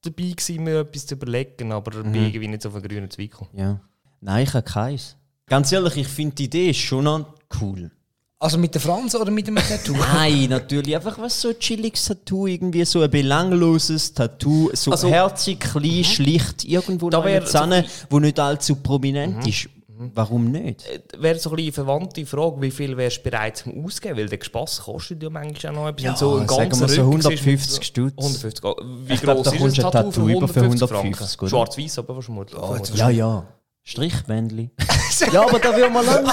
dabei, 0.04 0.32
gewesen, 0.32 0.64
mir 0.64 0.80
etwas 0.80 1.06
zu 1.06 1.16
überlegen, 1.16 1.72
aber 1.72 1.92
bin 2.04 2.16
irgendwie 2.16 2.48
nicht 2.48 2.62
so 2.62 2.70
auf 2.70 2.76
einen 2.76 2.88
grünen 2.88 3.12
Zweig 3.12 3.32
gekommen. 3.32 3.52
ja. 3.56 3.80
Nein, 4.26 4.44
ich 4.44 4.54
habe 4.56 4.64
keins. 4.64 5.16
Ganz 5.46 5.72
ehrlich, 5.72 5.98
ich 5.98 6.08
finde 6.08 6.34
die 6.36 6.46
Idee 6.46 6.72
ist 6.72 6.80
schon 6.80 7.04
noch 7.04 7.26
cool. 7.62 7.92
Also 8.40 8.58
mit 8.58 8.74
der 8.74 8.82
Franse 8.82 9.22
oder 9.22 9.30
mit 9.30 9.46
dem 9.48 9.56
Tattoo? 9.56 9.94
Nein, 10.14 10.50
natürlich 10.50 10.96
einfach 10.96 11.20
was 11.20 11.40
so 11.40 11.50
ein 11.50 11.60
chilliges 11.60 12.06
Tattoo, 12.06 12.48
irgendwie 12.48 12.84
so 12.86 13.02
ein 13.02 13.12
belangloses 13.12 14.16
Tattoo, 14.16 14.72
so 14.74 14.92
Also- 14.92 15.10
herzig, 15.10 15.60
klein, 15.60 16.04
schlicht, 16.04 16.66
irgendwo 16.66 17.12
Da 17.12 17.20
da 17.20 17.26
wär 17.26 17.62
eine 17.62 17.84
so 17.84 17.90
wo 18.10 18.20
nicht 18.20 18.40
allzu 18.40 18.78
prominent 18.78 19.48
ist. 19.48 19.70
Warum 20.16 20.52
nicht? 20.52 20.86
Äh, 20.88 21.02
Wäre 21.20 21.38
so 21.40 21.52
eine 21.52 21.72
verwandte 21.72 22.26
Frage, 22.26 22.62
wie 22.62 22.72
viel 22.72 22.98
wärst 22.98 23.20
du 23.20 23.30
bereit 23.30 23.58
zum 23.58 23.86
Ausgeben? 23.86 24.18
Weil 24.18 24.28
der 24.28 24.44
Spass 24.44 24.82
kostet 24.82 25.22
ja 25.24 25.30
manchmal 25.30 25.72
auch 25.72 25.76
noch 25.84 25.88
etwas. 25.88 26.04
Ja, 26.04 26.16
so 26.18 26.36
ein 26.36 26.48
sagen 26.48 26.80
wir 26.80 26.90
so 26.90 27.04
Rücken 27.04 27.20
ist 27.20 27.30
mit 27.30 27.40
150 27.40 27.84
Stutz. 27.86 28.14
150 28.18 28.64
Wie 29.08 29.14
Ich 29.14 29.22
glaub, 29.22 29.36
groß 29.38 29.46
da 29.46 29.52
ist 29.54 29.62
ein 29.62 29.74
Tattoo, 29.74 29.92
Tattoo 29.92 30.12
für 30.12 30.32
über 30.32 30.48
für 30.50 30.60
150 30.62 30.92
150, 30.92 31.38
Franken? 31.38 31.50
Schwarz-Weiß 31.50 32.00
aber 32.00 32.22
vermutlich. 32.22 32.98
Ja, 33.00 33.10
ja. 33.10 33.48
Strichbändli. 33.86 34.72
ja, 35.32 35.44
aber 35.44 35.60
da 35.60 35.76
will 35.76 35.90
man 35.90 36.06
lang. 36.06 36.26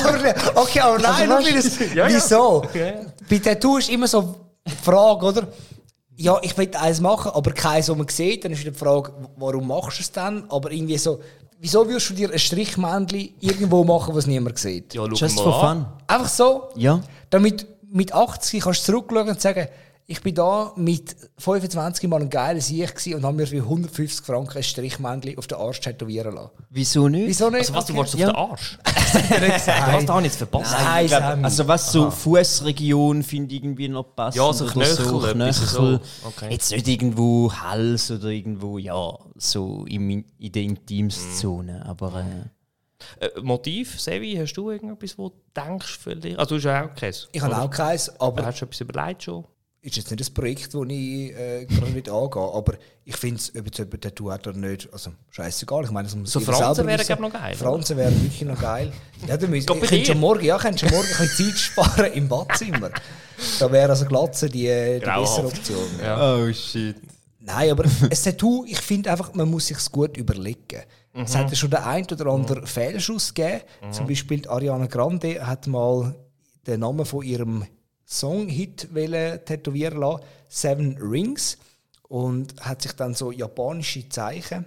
Okay, 0.54 0.80
aber 0.80 0.98
nein, 0.98 1.30
Also, 1.30 1.46
weißt 1.46 1.46
weil 1.94 2.08
es, 2.08 2.24
wieso? 2.24 2.64
Bei 3.28 3.38
Tattoo 3.38 3.76
ist 3.76 3.90
immer 3.90 4.06
so 4.08 4.34
die 4.66 4.72
Frage, 4.72 5.26
oder? 5.26 5.48
Ja, 6.16 6.38
ich 6.42 6.56
will 6.56 6.70
eins 6.74 7.00
machen, 7.00 7.30
aber 7.34 7.52
keins, 7.52 7.86
das 7.86 7.96
man 7.96 8.08
sieht. 8.08 8.44
Dann 8.44 8.52
ist 8.52 8.60
wieder 8.60 8.70
die 8.70 8.78
Frage, 8.78 9.12
warum 9.36 9.68
machst 9.68 9.98
du 9.98 10.02
es 10.02 10.12
dann? 10.12 10.44
Aber 10.48 10.70
irgendwie 10.70 10.96
so, 10.96 11.20
wieso 11.58 11.86
würdest 11.86 12.10
du 12.10 12.14
dir 12.14 12.30
ein 12.32 12.38
Strichmännchen 12.38 13.34
irgendwo 13.40 13.84
machen, 13.84 14.14
was 14.14 14.26
niemand 14.26 14.58
sieht? 14.58 14.94
Ja, 14.94 15.04
Just 15.06 15.36
mal 15.36 15.42
for 15.42 15.60
fun. 15.60 15.86
Einfach 16.06 16.28
so, 16.28 16.68
Ja. 16.76 17.00
damit 17.30 17.66
mit 17.90 18.14
80 18.14 18.62
kannst 18.62 18.88
du 18.88 18.92
zurückschauen 18.92 19.28
und 19.28 19.40
sagen, 19.40 19.68
ich 20.06 20.20
bin 20.20 20.34
da 20.34 20.72
mit 20.76 21.16
25 21.38 22.08
Mal 22.08 22.20
ein 22.22 22.28
geiler 22.30 22.60
Sieg 22.60 22.92
und 23.14 23.24
habe 23.24 23.36
mir 23.36 23.46
für 23.46 23.56
150 23.62 24.24
Franken 24.26 24.56
ein 24.58 24.62
Strichmännchen 24.62 25.38
auf 25.38 25.46
den 25.46 25.58
Arsch 25.58 25.80
tätowieren 25.80 26.34
lassen. 26.34 26.50
Wieso 26.70 27.08
nicht? 27.08 27.28
Wieso 27.28 27.50
nicht? 27.50 27.74
Also 27.74 27.74
was, 27.74 27.86
du 27.86 27.92
Okay. 27.92 27.98
wolltest 27.98 28.14
auf 28.14 28.20
Ja. 28.20 28.26
den 28.28 28.36
Arsch? 28.36 28.78
Du 29.12 29.92
hast 29.92 30.08
da 30.08 30.20
nichts 30.22 30.36
verpasst. 30.38 30.72
Nein, 30.72 31.04
Ich 31.04 31.10
glaub, 31.10 31.44
also 31.44 31.68
was 31.68 31.92
so 31.92 32.10
Fußregion 32.10 33.22
finde 33.22 33.54
ich 33.54 33.62
irgendwie 33.62 33.88
noch 33.88 34.04
passend. 34.14 34.36
Ja, 34.42 34.52
so 34.52 34.64
Knöchel, 34.66 35.06
etwas 35.30 35.32
Knöchel. 35.34 36.00
so. 36.22 36.28
Okay. 36.28 36.48
Jetzt 36.50 36.70
nicht 36.72 36.88
irgendwo 36.88 37.52
Hals 37.52 38.10
oder 38.10 38.28
irgendwo, 38.28 38.78
ja, 38.78 39.12
so 39.36 39.84
im, 39.86 40.24
in 40.38 40.52
der 40.52 40.62
Intimszone. 40.62 41.84
Aber 41.86 42.20
äh, 42.20 43.24
Äh, 43.26 43.40
Motiv, 43.42 44.00
Sevi, 44.00 44.34
hast 44.40 44.54
du 44.54 44.70
irgendetwas, 44.70 45.18
wo 45.18 45.28
du 45.30 45.34
denkst 45.56 45.98
für 45.98 46.14
dich? 46.16 46.38
Also 46.38 46.50
du 46.50 46.56
hast 46.56 46.64
ja 46.64 46.86
auch 46.86 46.94
keins. 46.94 47.28
Ich 47.32 47.42
habe 47.42 47.58
auch 47.60 47.70
keins, 47.70 48.08
aber 48.20 48.46
Hast 48.46 48.60
du 48.60 48.64
etwas 48.66 48.80
überlegt 48.80 49.24
schon? 49.24 49.44
Ist 49.83 49.97
jetzt 49.97 50.11
nicht 50.12 50.29
ein 50.29 50.35
Projekt, 50.35 50.73
das 50.75 50.81
ich 50.88 51.33
äh, 51.37 51.66
gerade 51.66 51.90
nicht 51.90 52.09
angehe. 52.09 52.42
Aber 52.42 52.75
ich 53.05 53.16
finde 53.16 53.37
es, 53.37 53.51
ob 53.57 53.66
jetzt 53.66 53.79
jemand 53.79 53.95
ein 53.95 54.01
Tattoo 54.01 54.31
hat 54.31 54.47
oder 54.47 54.57
nicht, 54.57 54.88
also 54.92 55.11
scheißegal. 55.31 55.85
Ich 55.85 55.90
meine, 55.90 56.07
das 56.07 56.16
muss 56.16 56.31
So 56.31 56.38
selber 56.38 56.87
wären, 56.87 57.21
noch 57.21 57.33
geil, 57.33 57.57
Fransen 57.57 57.97
wären 57.97 58.23
wirklich 58.23 58.42
noch 58.42 58.61
geil. 58.61 58.92
Ja, 59.27 59.37
du 59.37 59.49
müsst, 59.49 59.68
ich 59.68 59.81
könnte 59.81 60.05
schon 60.07 60.21
morgen, 60.21 60.45
ja, 60.45 60.57
könntest 60.57 60.88
schon 60.88 60.90
morgen 60.97 61.09
ein 61.09 61.27
bisschen 61.27 61.51
Zeit 61.51 61.59
sparen 61.59 62.12
im 62.12 62.29
Badzimmer. 62.29 62.90
Da 63.59 63.73
wäre 63.73 63.90
also 63.90 64.05
Glatze 64.07 64.49
die, 64.49 64.68
die 64.68 65.05
bessere 65.05 65.47
Option. 65.47 65.88
Ja. 66.01 66.37
oh 66.37 66.53
shit. 66.53 66.97
Nein, 67.40 67.73
aber 67.73 67.85
ein 67.85 68.11
Tattoo, 68.11 68.64
ich 68.68 68.79
finde 68.79 69.11
einfach, 69.11 69.35
man 69.35 69.51
muss 69.51 69.66
sich 69.66 69.79
gut 69.90 70.16
überlegen. 70.16 70.83
Es 71.12 71.35
hat 71.35 71.51
ja 71.51 71.57
schon 71.57 71.71
den 71.71 71.81
einen 71.81 72.07
oder 72.07 72.27
anderen 72.27 72.66
Fehlschuss 72.66 73.35
gegeben. 73.35 73.62
Zum 73.90 74.07
Beispiel 74.07 74.49
Ariana 74.49 74.87
Grande 74.87 75.45
hat 75.45 75.66
mal 75.66 76.14
den 76.66 76.81
Namen 76.81 77.05
von 77.05 77.23
ihrem 77.23 77.66
Song-Hit 78.12 78.88
tätowieren 79.46 79.98
lassen, 80.01 80.22
Seven 80.48 80.98
Rings, 80.98 81.59
und 82.09 82.55
hat 82.61 82.83
sich 82.83 82.92
dann 82.92 83.14
so 83.14 83.33
japanische 83.33 84.09
Zeichen 84.09 84.66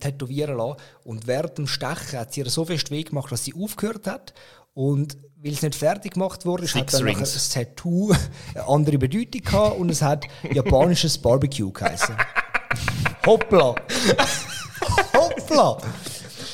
tätowieren 0.00 0.56
lassen. 0.56 0.76
Und 1.04 1.26
während 1.26 1.58
dem 1.58 1.66
Stechen 1.66 2.18
hat 2.18 2.32
sie 2.32 2.40
ihr 2.40 2.50
so 2.50 2.64
fest 2.64 2.90
weh 2.90 3.02
gemacht, 3.04 3.30
dass 3.30 3.44
sie 3.44 3.54
aufgehört 3.54 4.06
hat. 4.06 4.34
Und 4.74 5.16
weil 5.42 5.52
es 5.52 5.62
nicht 5.62 5.74
fertig 5.74 6.14
gemacht 6.14 6.44
wurde, 6.44 6.64
hat 6.64 6.70
Six 6.70 6.92
dann 6.92 7.04
nachher 7.04 7.16
Rings. 7.18 7.34
das 7.34 7.48
Tattoo 7.50 8.12
eine 8.54 8.66
andere 8.68 8.98
Bedeutung 8.98 9.40
gehabt 9.42 9.78
und 9.78 9.90
es 9.90 10.02
hat 10.02 10.24
japanisches 10.52 11.16
Barbecue 11.18 11.70
geheißen. 11.72 12.16
Hoppla! 13.26 13.74
Hoppla! 15.14 15.78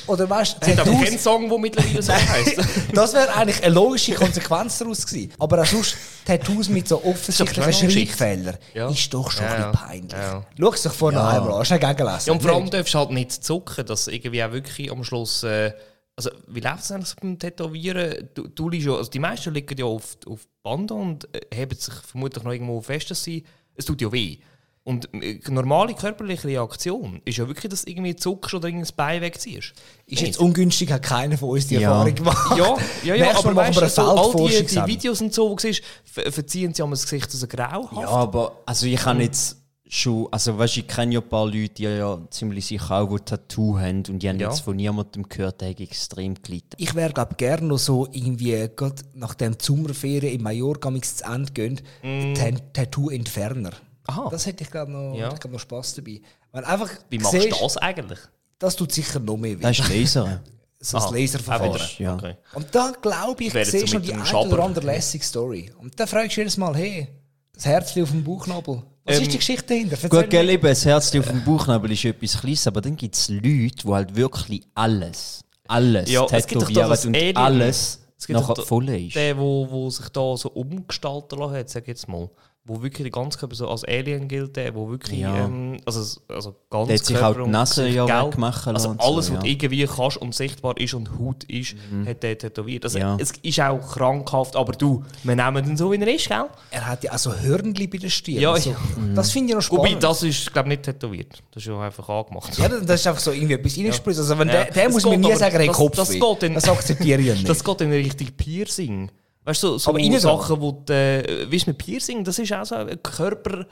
Oder 0.07 0.29
weißt 0.29 0.53
du, 0.53 0.57
Es 0.61 0.67
hat 0.69 0.79
aber 0.79 0.91
Tattoos, 0.91 1.05
keinen 1.05 1.19
Song, 1.19 1.49
der 1.49 1.57
mittlerweile 1.59 2.01
so 2.01 2.13
heisst. 2.13 2.57
das 2.93 3.13
wäre 3.13 3.33
eigentlich 3.35 3.61
eine 3.63 3.73
logische 3.75 4.13
Konsequenz 4.13 4.77
daraus 4.77 5.05
gewesen. 5.05 5.33
Aber 5.37 5.61
auch 5.61 5.65
sonst 5.65 5.95
Tattoos 6.27 6.69
mit 6.69 6.87
so 6.87 7.03
offensichtlichen 7.03 7.89
Schreibfehlern 7.89 8.57
Ja. 8.73 8.89
ist 8.89 9.13
doch 9.13 9.31
schon 9.31 9.45
Ja, 9.45 9.51
ein 9.67 9.71
bisschen 9.71 9.87
peinlich. 9.87 10.11
Ja. 10.13 10.45
Schau 10.59 10.73
es 10.73 10.83
doch 10.83 10.93
vorne 10.93 11.17
Ja. 11.17 11.29
einmal 11.29 11.53
an, 11.53 11.59
hast 11.59 11.71
du 11.71 11.75
nicht 11.75 11.87
gegenlesen? 11.87 12.27
Ja, 12.27 12.33
und 12.33 12.41
vor 12.43 12.51
allem 12.53 12.69
darfst 12.69 12.93
du 12.93 12.97
halt 12.99 13.11
nicht 13.11 13.31
zucken, 13.43 13.85
dass 13.85 14.07
irgendwie 14.07 14.43
auch 14.43 14.51
wirklich 14.51 14.91
am 14.91 15.03
Schluss. 15.03 15.43
Äh, 15.43 15.73
also, 16.15 16.31
wie 16.47 16.59
läuft 16.59 16.83
es 16.83 16.91
eigentlich 16.91 17.15
beim 17.15 17.37
Tätowieren? 17.39 18.29
Du, 18.33 18.47
du 18.47 18.69
liegst 18.69 18.87
ja, 18.87 18.95
also 18.95 19.09
die 19.09 19.19
meisten 19.19 19.53
liegen 19.53 19.77
ja 19.77 19.85
auf, 19.85 20.17
auf 20.27 20.47
Band 20.63 20.91
und 20.91 21.33
äh, 21.35 21.41
heben 21.55 21.77
sich 21.77 21.93
vermutlich 21.93 22.43
noch 22.43 22.51
irgendwo 22.51 22.81
fest, 22.81 23.09
dass 23.11 23.23
sie. 23.23 23.43
Es 23.75 23.85
tut 23.85 24.01
ja 24.01 24.11
weh. 24.11 24.39
Und 24.87 25.13
äh, 25.21 25.41
normale 25.49 25.93
körperliche 25.93 26.47
Reaktion 26.47 27.21
ist 27.25 27.37
ja 27.37 27.45
wirklich, 27.45 27.69
dass 27.69 27.83
du 27.83 27.91
irgendwie 27.91 28.15
zuckst 28.15 28.53
oder 28.53 28.69
irgendein 28.69 28.95
Bein 28.95 29.21
wegziehst. 29.21 29.73
Ist 30.05 30.21
jetzt 30.21 30.39
ungünstig, 30.39 30.89
hat 30.93 31.03
keiner 31.03 31.37
von 31.37 31.49
uns 31.49 31.67
die 31.67 31.75
Ja. 31.75 31.89
Erfahrung 31.91 32.15
gemacht. 32.15 32.57
Ja, 32.57 32.77
ja, 33.03 33.15
ja, 33.15 33.37
aber 33.37 33.51
machen 33.51 33.55
wir 33.55 33.61
eine 33.63 33.75
weißt 33.81 33.97
du, 33.97 34.01
so, 34.01 34.01
all 34.01 34.49
die, 34.49 34.65
die. 34.65 34.85
Videos 34.85 35.19
und 35.19 35.33
so, 35.33 35.49
wo 35.49 35.55
du 35.55 35.61
siehst, 35.61 35.83
ver 36.05 36.31
verziehen 36.31 36.73
sie 36.73 36.81
am 36.83 36.91
das 36.91 37.03
Gesicht 37.03 37.29
so 37.29 37.45
grauhaft. 37.47 37.91
Ja, 38.01 38.07
aber 38.07 38.61
also 38.65 38.85
ich 38.85 38.95
kann 38.95 39.19
jetzt 39.19 39.57
schon, 39.89 40.27
also 40.31 40.57
weißt, 40.57 40.77
ich 40.77 40.87
kenne 40.87 41.15
ja 41.15 41.19
ein 41.19 41.27
paar 41.27 41.47
Leute, 41.47 41.67
die 41.69 41.83
ja 41.83 42.21
ziemlich 42.29 42.65
sicher 42.65 42.91
auch 43.01 43.19
Tattoo 43.19 43.77
haben 43.77 44.03
und 44.07 44.19
die 44.23 44.29
haben 44.29 44.39
Ja. 44.39 44.47
jetzt 44.47 44.61
von 44.61 44.77
niemandem 44.77 45.27
gehört, 45.27 45.59
der 45.59 45.77
extrem 45.77 46.35
gelitten. 46.35 46.77
Ich 46.77 46.95
wäre, 46.95 47.11
glaube 47.11 47.35
gerne 47.35 47.67
noch 47.67 47.77
so 47.77 48.07
irgendwie, 48.13 48.69
gerade 48.73 49.01
nachdem 49.15 49.57
die 49.57 49.65
Sommerferien 49.65 50.33
in 50.33 50.43
Mallorca 50.43 50.89
mit 50.89 51.03
zu 51.03 51.25
Ende 51.25 51.51
gehen, 51.51 51.81
mm. 52.03 52.35
Tattoo-Entferner. 52.71 53.71
Aha. 54.07 54.27
Das 54.31 54.45
hätte 54.45 54.63
ich, 54.63 54.71
glaube 54.71 54.91
noch, 54.91 55.15
Ja. 55.15 55.31
ich 55.33 55.39
glaub, 55.39 55.53
noch 55.53 55.59
Spass 55.59 55.93
dabei. 55.95 56.21
Wenn 56.51 56.63
einfach 56.63 56.89
Wie 57.09 57.19
machst 57.19 57.33
du 57.33 57.41
siehst, 57.41 57.61
das 57.61 57.77
eigentlich? 57.77 58.19
das 58.59 58.75
tut 58.75 58.91
sicher 58.91 59.19
noch 59.19 59.37
mehr 59.37 59.57
weh. 59.57 59.61
Das 59.61 59.77
ist 59.79 59.89
Laser. 59.89 60.41
So 60.79 60.99
ein 60.99 61.11
Laserverfahren. 61.15 61.81
Ja. 61.97 62.13
Okay. 62.13 62.35
Und 62.53 62.67
da 62.73 62.93
glaube 63.01 63.43
ich, 63.45 63.51
Wäre 63.51 63.65
sehe 63.65 63.87
schon 63.87 63.99
die 64.03 64.13
eine 64.13 64.37
oder 64.37 64.63
andere 64.63 64.85
lässige 64.85 65.25
Story. 65.25 65.71
Und 65.79 65.99
dann 65.99 66.07
fragst 66.07 66.37
du 66.37 66.41
jedes 66.41 66.55
Mal, 66.55 66.75
hey, 66.75 67.07
das 67.51 67.65
Herzchen 67.65 68.03
auf 68.03 68.11
dem 68.11 68.23
Bauchnabel. 68.23 68.83
Was 69.03 69.15
Ähm, 69.17 69.23
ist 69.23 69.31
die 69.33 69.37
Geschichte 69.37 69.65
dahinter? 69.69 69.93
Erzähl 69.93 70.09
Gut, 70.11 70.29
gell, 70.29 70.47
eben, 70.51 70.67
das 70.67 70.85
Herz 70.85 71.15
auf 71.15 71.25
dem 71.25 71.43
Bauchnabel 71.43 71.91
ist 71.93 72.05
etwas 72.05 72.39
Kleines, 72.39 72.67
aber 72.67 72.81
dann 72.81 72.95
gibt 72.95 73.15
es 73.15 73.27
Leute, 73.27 73.43
die 73.47 73.87
halt 73.87 74.15
wirklich 74.15 74.67
alles, 74.75 75.43
alles 75.67 76.11
Ja, 76.11 76.25
tätowieren 76.27 76.89
das 76.91 77.05
und 77.07 77.15
Alien. 77.15 77.37
alles 77.37 77.99
Es 78.15 78.27
gibt 78.27 78.39
nachher 78.39 78.55
voll 78.63 78.87
ist. 78.89 79.15
Der, 79.15 79.35
wo, 79.35 79.67
wo 79.71 79.89
sich 79.89 80.09
da 80.09 80.37
so 80.37 80.49
umgestaltet 80.51 81.39
lassen 81.39 81.55
hat, 81.55 81.69
sag 81.71 81.81
ich 81.81 81.87
jetzt 81.87 82.07
mal. 82.07 82.29
Wo 82.69 82.81
wirklich 82.83 83.05
die 83.05 83.11
ganze 83.11 83.39
Körper 83.39 83.55
so 83.55 83.69
als 83.69 83.85
Alien 83.85 84.27
gilt, 84.27 84.57
der, 84.57 84.75
wo 84.75 84.89
wirklich, 84.89 85.19
Ja. 85.21 85.45
ähm, 85.45 85.77
also, 85.85 86.19
also 86.27 86.53
ganz 86.69 86.87
Der 86.89 86.97
hat 86.97 87.05
sich 87.05 87.15
Körper 87.15 87.29
auch 87.31 87.35
die 87.35 87.41
und 87.43 87.51
Nase 87.51 87.87
ja 87.87 88.25
wegmachen 88.27 88.75
Also 88.75 88.89
alles, 88.97 89.27
so, 89.27 89.33
was 89.35 89.39
du 89.41 89.45
ja. 89.47 89.51
irgendwie 89.53 89.85
kannst 89.87 90.17
und 90.17 90.35
sichtbar 90.35 90.77
ist 90.77 90.93
und 90.93 91.09
Haut 91.17 91.45
ist, 91.45 91.75
hat 92.05 92.23
der 92.23 92.37
tätowiert. 92.37 92.83
Also 92.83 92.99
Ja. 92.99 93.15
es 93.19 93.31
ist 93.41 93.59
auch 93.61 93.79
krankhaft, 93.79 94.57
aber 94.57 94.73
du, 94.73 95.03
wir 95.23 95.35
nehmen 95.35 95.65
ihn 95.65 95.77
so, 95.77 95.91
wie 95.93 95.95
er 95.97 96.13
ist, 96.13 96.27
gell? 96.27 96.43
Er 96.71 96.85
hat 96.87 97.03
ja 97.05 97.13
auch 97.13 97.17
so 97.17 97.33
Hörnli 97.33 97.87
bei 97.87 97.99
der 97.99 98.09
Stirn. 98.09 98.41
Ja, 98.41 98.55
so. 98.57 98.71
ja. 98.71 98.75
Das 99.15 99.31
finde 99.31 99.49
ich 99.51 99.55
noch 99.55 99.61
spannend. 99.61 99.85
Wobei, 99.85 99.95
das 99.99 100.23
ist, 100.23 100.51
glaube 100.51 100.67
ich, 100.67 100.77
nicht 100.79 100.83
tätowiert. 100.83 101.41
Das 101.51 101.63
ist 101.63 101.67
ja 101.69 101.79
einfach 101.79 102.09
angemacht. 102.09 102.57
ja, 102.57 102.67
das 102.67 102.99
ist 102.99 103.07
einfach 103.07 103.21
so 103.21 103.31
irgendwie 103.31 103.53
etwas 103.53 103.77
reingespritzt. 103.77 104.19
Also 104.19 104.37
wenn 104.37 104.49
Ja. 104.49 104.63
der, 104.65 104.71
der 104.73 104.83
Das 104.85 104.93
muss 104.93 105.05
mir 105.05 105.17
nie 105.17 105.35
sagen, 105.35 105.55
er 105.55 105.61
hat 105.61 105.69
das- 105.69 105.77
Kopfweh. 105.77 105.97
das 106.01 106.09
geht 106.09 106.43
in- 106.43 106.53
das 106.55 106.67
akzeptiere 106.67 107.21
ich 107.21 107.27
nicht. 107.33 107.47
Das 107.49 107.63
geht 107.63 107.79
in 107.81 107.91
Richtung 107.91 108.27
Piercing. 108.35 109.09
Weißt 109.47 109.63
du, 109.63 109.77
so, 109.77 109.97
so? 109.97 110.19
Sachen, 110.19 110.59
wo 110.59 110.73
die, 110.73 110.91
äh, 110.91 111.49
weißt 111.49 111.67
du, 111.67 111.69
mit 111.69 111.77
Piercing, 111.77 112.25
das 112.25 112.37
ist 112.37 112.51
auch 112.51 112.65
so 112.65 112.75
ein 112.75 113.01
Körper. 113.01 113.65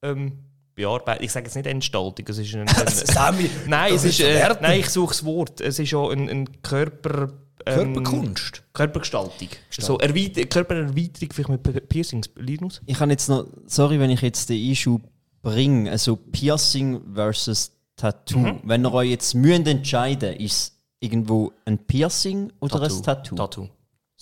Ähm, 0.00 0.38
Bearbeitung. 0.74 1.22
Ich 1.22 1.32
sage 1.32 1.44
jetzt 1.44 1.54
nicht 1.54 1.66
Entstaltung, 1.66 2.24
es 2.26 2.38
ist 2.38 2.54
ein. 2.54 2.60
ein 2.66 2.86
Sammy, 2.88 3.50
nein, 3.66 3.92
das 3.92 4.04
es 4.04 4.18
ist, 4.18 4.20
ist 4.20 4.26
äh, 4.26 4.56
nein, 4.62 4.80
ich 4.80 4.88
suche 4.88 5.12
das 5.12 5.22
Wort. 5.26 5.60
Es 5.60 5.78
ist 5.78 5.92
auch 5.92 6.08
ein, 6.08 6.30
ein 6.30 6.62
Körper. 6.62 7.28
ähm, 7.66 7.92
Körperkunst. 7.92 8.62
Körpergestaltung. 8.72 9.48
So 9.68 9.98
Erweit 9.98 10.50
Körpererweiterung 10.50 11.28
vielleicht 11.30 11.48
mit 11.50 11.88
Piercings. 11.90 12.30
Linus? 12.36 12.80
Ich 12.86 12.96
kann 12.96 13.10
jetzt 13.10 13.28
noch, 13.28 13.46
sorry, 13.66 14.00
wenn 14.00 14.08
ich 14.08 14.22
jetzt 14.22 14.48
den 14.48 14.66
Einschub 14.66 15.02
bringe, 15.42 15.90
also 15.90 16.16
Piercing 16.16 17.02
versus 17.12 17.72
Tattoo. 17.96 18.38
Mhm. 18.38 18.60
Wenn 18.64 18.86
ihr 18.86 18.94
euch 18.94 19.10
jetzt 19.10 19.34
müsst 19.34 19.66
entscheiden, 19.66 20.36
ist 20.36 20.52
es 20.52 20.80
irgendwo 21.00 21.52
ein 21.66 21.76
Piercing 21.76 22.50
oder 22.60 22.80
ein 22.80 23.02
Tattoo? 23.02 23.36
Tattoo. 23.36 23.68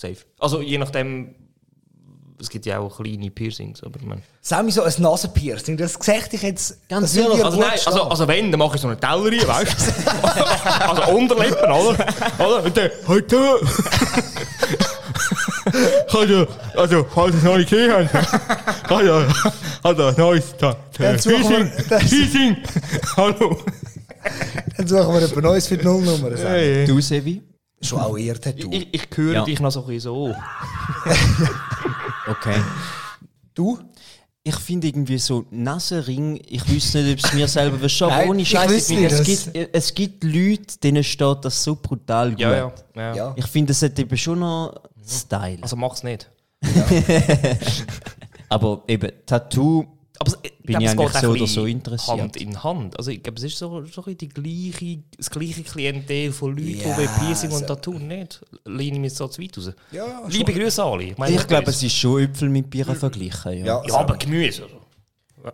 Safe. 0.01 0.17
Also 0.39 0.63
je 0.63 0.79
nachdem. 0.79 1.35
Es 2.41 2.49
gibt 2.49 2.65
ja 2.65 2.79
auch 2.79 3.03
kleine 3.03 3.31
Piercings, 3.31 3.83
aber 3.83 4.01
man. 4.03 4.23
Sammy, 4.41 4.71
so 4.71 4.83
ein 4.83 4.93
Nasenpiercing, 4.97 5.77
das 5.77 5.99
sehe 6.01 6.23
ich 6.33 6.41
jetzt... 6.41 6.89
Ganz 6.89 7.13
das 7.13 7.45
Also, 7.45 7.61
nein, 7.61 7.79
also, 7.85 8.03
also 8.05 8.27
wenn, 8.27 8.51
dann 8.51 8.59
mache 8.59 8.77
ich 8.77 8.81
so 8.81 8.89
einen 8.89 8.99
Teller 8.99 9.27
rein, 9.27 9.47
weißt 9.47 9.89
du? 9.89 10.89
also 10.89 11.13
Unterlippen, 11.13 11.71
oder? 11.71 12.07
oder? 12.39 12.65
Und 12.65 12.75
dann, 12.75 12.91
heute! 13.07 13.61
Also, 16.13 16.47
also, 16.75 17.07
falls 17.15 17.37
es 17.37 17.43
noch 17.43 17.59
nicht 17.59 17.69
gesehen 17.69 17.93
habt, 17.93 18.91
also, 18.91 19.27
also, 19.83 20.11
neues 20.19 20.55
Piercing, 20.97 21.71
Piercing, 21.89 22.57
hallo. 23.19 23.59
Dann 24.79 24.89
suchen 24.89 25.15
wir 25.15 25.23
etwas 25.23 25.43
Neues 25.43 25.69
für 25.69 25.77
die 25.77 25.85
Nullnummer. 25.85 26.31
Du, 26.87 27.01
Sevi? 27.01 27.43
Schon 27.83 28.01
auch 28.01 28.16
eher 28.19 28.38
Tattoo. 28.40 28.69
Ich, 28.73 28.88
ich 28.93 29.09
höre 29.14 29.35
Ja. 29.35 29.45
dich 29.45 29.59
noch 29.61 29.71
so 29.71 29.81
ein 29.81 29.87
bisschen 29.87 30.01
so. 30.01 30.35
Okay. 32.27 32.57
Du? 33.55 33.79
Ich 34.43 34.57
finde 34.57 34.87
irgendwie 34.88 35.19
so 35.19 35.45
Nasenring, 35.51 36.40
ich 36.49 36.66
wüsste 36.69 37.03
nicht, 37.03 37.23
ob 37.23 37.31
es 37.31 37.35
mir 37.35 37.47
selber 37.49 37.77
aber 37.77 38.09
Nein, 38.11 38.29
ohne 38.31 38.43
ich 38.43 38.49
Scheiß. 38.49 38.71
wüsste 38.71 38.95
Es, 39.07 39.23
gibt, 39.53 39.75
es 39.75 39.95
gibt 39.95 40.25
Leute, 40.25 40.79
denen 40.83 41.05
steht 41.05 41.38
das 41.43 41.62
so 41.62 41.77
brutal 41.77 42.31
gut. 42.31 42.40
Ja, 42.40 42.55
ja. 42.57 42.73
ja. 42.97 43.14
Ja. 43.16 43.33
Ich 43.37 43.47
finde, 43.47 43.73
es 43.73 43.83
hat 43.83 43.99
eben 43.99 44.16
schon 44.16 44.38
noch 44.40 44.81
Style. 45.07 45.59
Also 45.61 45.77
mach's 45.77 46.03
nicht. 46.03 46.31
aber 48.49 48.83
eben, 48.88 49.12
Tattoo, 49.27 49.85
Aber 50.22 50.33
ich 50.42 50.52
Bin 50.62 50.78
glaube, 50.78 50.85
ich 50.85 50.90
es 50.90 51.16
eigentlich 51.16 51.20
so 51.22 51.30
oder 51.30 51.46
so 51.46 51.64
interessiert. 51.66 52.20
Hand 52.20 52.37
in 52.37 52.62
Hand. 52.62 52.98
Also 52.98 53.11
ich 53.11 53.22
glaube, 53.22 53.38
es 53.38 53.44
ist 53.44 53.56
so, 53.59 53.68
so 53.87 54.02
ein 54.02 54.14
bisschen 54.14 54.18
die 54.18 54.28
gleiche, 54.28 54.98
das 55.16 55.30
gleiche 55.30 55.62
Klientel 55.62 56.30
von 56.33 56.50
Leuten, 56.56 56.78
Ja, 56.78 56.94
die 56.96 57.24
Piercing 57.24 57.50
und 57.52 57.61
so- 57.61 57.64
Tattoo 57.66 57.98
nicht. 57.98 58.40
Lehne 58.66 58.96
ich 58.96 59.00
mich 59.00 59.14
so 59.14 59.26
zu 59.28 59.40
weit 59.42 59.56
raus. 59.56 59.70
Ja, 59.92 60.22
Liebe 60.28 60.52
Grüße 60.52 60.85
alle. 60.85 61.04
Ich, 61.04 61.18
ich 61.18 61.46
glaube, 61.46 61.70
es 61.70 61.83
ist 61.83 61.94
schon 61.96 62.22
Äpfel 62.22 62.50
mit 62.50 62.68
Bieren 62.68 62.94
verglichen. 62.96 63.52
Ja, 63.61 63.64
Ja, 63.64 63.83
Ja, 63.87 63.94
aber 63.94 64.16
Gemüse. 64.18 64.66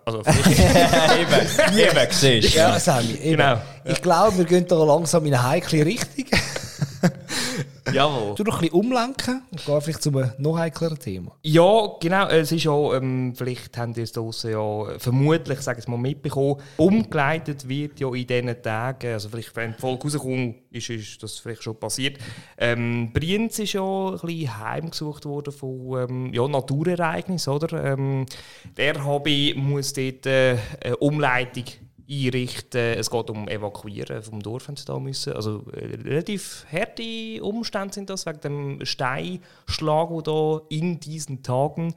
Also, 0.04 0.18
also 0.24 0.40
eben, 0.40 1.78
eben, 1.78 2.06
siehst 2.10 2.54
du. 2.54 2.58
Ja, 2.58 2.80
Sammy, 2.80 3.12
eben. 3.22 3.36
Genau. 3.36 3.60
Ich 3.84 4.02
glaube, 4.02 4.38
wir 4.38 4.44
gehen 4.44 4.66
da 4.66 4.82
langsam 4.82 5.24
in 5.26 5.34
eine 5.34 5.48
heikle 5.48 5.86
Richtung. 5.86 6.24
Jawohl. 7.92 8.34
Du 8.34 8.42
noch 8.44 8.56
ein 8.56 8.60
bisschen 8.60 8.74
umlenken 8.74 9.42
und 9.50 9.64
gehen 9.64 9.80
vielleicht 9.80 10.02
zu 10.02 10.10
einem 10.10 10.30
noch 10.38 10.58
heikleren 10.58 10.98
Thema. 10.98 11.32
Ja, 11.42 11.88
genau. 12.00 12.28
Es 12.28 12.52
ist 12.52 12.64
ja, 12.64 12.94
ähm, 12.94 13.34
vielleicht 13.36 13.76
haben 13.76 13.92
die 13.92 14.02
es 14.02 14.12
draussen 14.12 14.50
ja 14.50 14.98
vermutlich, 14.98 15.60
sage 15.60 15.80
ich 15.80 15.88
mal, 15.88 15.96
mitbekommen, 15.96 16.56
umgeleitet 16.76 17.68
wird 17.68 18.00
ja 18.00 18.12
in 18.12 18.26
diesen 18.26 18.62
Tagen, 18.62 19.12
also 19.12 19.28
vielleicht, 19.28 19.54
wenn 19.56 19.72
die 19.72 19.78
Folge 19.78 20.04
rauskommt, 20.04 20.56
ist, 20.70 20.90
ist 20.90 21.22
das 21.22 21.38
vielleicht 21.38 21.62
schon 21.62 21.78
passiert. 21.78 22.18
Ähm, 22.58 23.10
Brienz 23.12 23.58
ist 23.58 23.74
ja 23.74 23.82
ein 23.82 24.18
bisschen 24.20 24.58
heimgesucht 24.58 25.24
worden 25.24 25.52
von 25.52 26.08
ähm, 26.08 26.32
ja, 26.32 26.46
Naturereignissen, 26.46 27.52
oder? 27.52 27.84
Ähm, 27.84 28.26
der 28.76 29.04
Hobby 29.04 29.54
muss 29.56 29.92
dort 29.92 30.26
äh, 30.26 30.56
eine 30.82 30.96
Umleitung 30.98 31.64
einrichten. 32.08 32.98
Es 32.98 33.10
geht 33.10 33.30
um 33.30 33.48
Evakuieren 33.48 34.22
vom 34.22 34.40
Dorf, 34.40 34.68
wenn 34.68 34.76
sie 34.76 34.84
da 34.84 34.98
müssen. 34.98 35.32
Also 35.32 35.64
äh, 35.72 35.96
relativ 36.02 36.66
harte 36.70 37.42
Umstände 37.42 37.94
sind 37.94 38.10
das, 38.10 38.26
wegen 38.26 38.40
dem 38.40 38.84
Steinschlag, 38.84 40.08
der 40.10 40.22
da 40.22 40.60
in 40.68 41.00
diesen 41.00 41.42
Tagen 41.42 41.94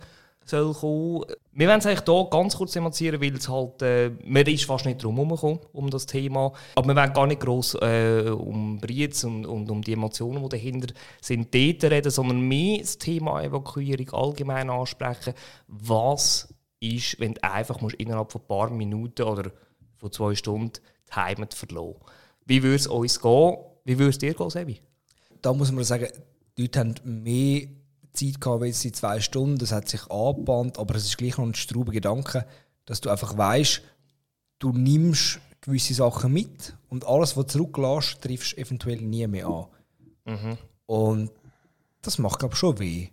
soll 0.49 0.73
kommen. 0.73 1.25
Wir 1.51 1.67
wollen 1.67 1.79
es 1.79 1.85
eigentlich 1.85 2.05
hier 2.05 2.27
ganz 2.29 2.55
kurz 2.55 2.71
thematisieren, 2.71 3.21
weil 3.21 3.35
es 3.35 3.49
halt, 3.49 3.81
äh, 3.81 4.11
man 4.23 4.45
ist 4.45 4.65
fast 4.65 4.85
nicht 4.85 5.03
drum 5.03 5.17
herum 5.17 5.59
um 5.73 5.89
das 5.89 6.05
Thema. 6.05 6.53
Aber 6.75 6.87
wir 6.87 6.95
wollen 6.95 7.13
gar 7.13 7.27
nicht 7.27 7.41
gross 7.41 7.75
äh, 7.75 8.29
um 8.29 8.79
Briez 8.79 9.23
und, 9.23 9.45
und 9.45 9.69
um 9.69 9.81
die 9.81 9.93
Emotionen, 9.93 10.41
die 10.43 10.49
dahinter 10.49 10.93
sind, 11.21 11.53
dort 11.53 11.91
reden, 11.91 12.11
sondern 12.11 12.41
mehr 12.41 12.79
das 12.79 12.97
Thema 12.97 13.41
Evakuierung 13.41 14.09
allgemein 14.11 14.69
ansprechen. 14.69 15.33
Was 15.67 16.53
ist, 16.79 17.19
wenn 17.19 17.33
du 17.33 17.43
einfach 17.43 17.81
musst 17.81 17.95
innerhalb 17.95 18.31
von 18.31 18.41
ein 18.41 18.47
paar 18.47 18.69
Minuten 18.69 19.23
oder 19.23 19.51
von 19.99 20.11
zwei 20.11 20.35
Stunden 20.35 20.73
die 21.09 21.15
Heimat 21.15 21.53
verlassen 21.53 21.95
Wie 22.45 22.63
würde 22.63 22.75
es 22.75 22.87
uns 22.87 23.19
gehen? 23.19 23.57
Wie 23.85 23.97
würde 23.97 24.09
es 24.09 24.17
dir 24.17 24.33
gehen, 24.33 24.49
Sebi? 24.49 24.81
Da 25.41 25.53
muss 25.53 25.71
man 25.71 25.83
sagen, 25.83 26.07
die 26.57 26.63
Leute 26.63 26.79
haben 26.79 26.95
mehr 27.03 27.67
Zeit 28.13 28.41
gehabt 28.41 28.63
als 28.63 28.81
die 28.81 28.91
zwei 28.91 29.19
Stunden. 29.19 29.57
Das 29.57 29.71
hat 29.71 29.87
sich 29.87 30.09
angebahnt, 30.09 30.77
aber 30.77 30.95
es 30.95 31.05
ist 31.05 31.17
gleich 31.17 31.37
noch 31.37 31.45
ein 31.45 31.55
strauber 31.55 31.91
Gedanke, 31.91 32.45
dass 32.85 33.01
du 33.01 33.09
einfach 33.09 33.37
weißt, 33.37 33.81
du 34.59 34.71
nimmst 34.71 35.39
gewisse 35.61 35.93
Sachen 35.93 36.33
mit 36.33 36.75
und 36.89 37.05
alles, 37.05 37.37
was 37.37 37.47
du 37.47 37.59
zurücklässt, 37.59 38.21
triffst 38.21 38.53
du 38.53 38.57
eventuell 38.61 39.01
nie 39.01 39.27
mehr 39.27 39.47
an. 39.47 39.65
Und 40.85 41.31
das 42.01 42.17
macht, 42.17 42.39
glaube 42.39 42.53
ich, 42.53 42.59
schon 42.59 42.79
weh. 42.79 43.09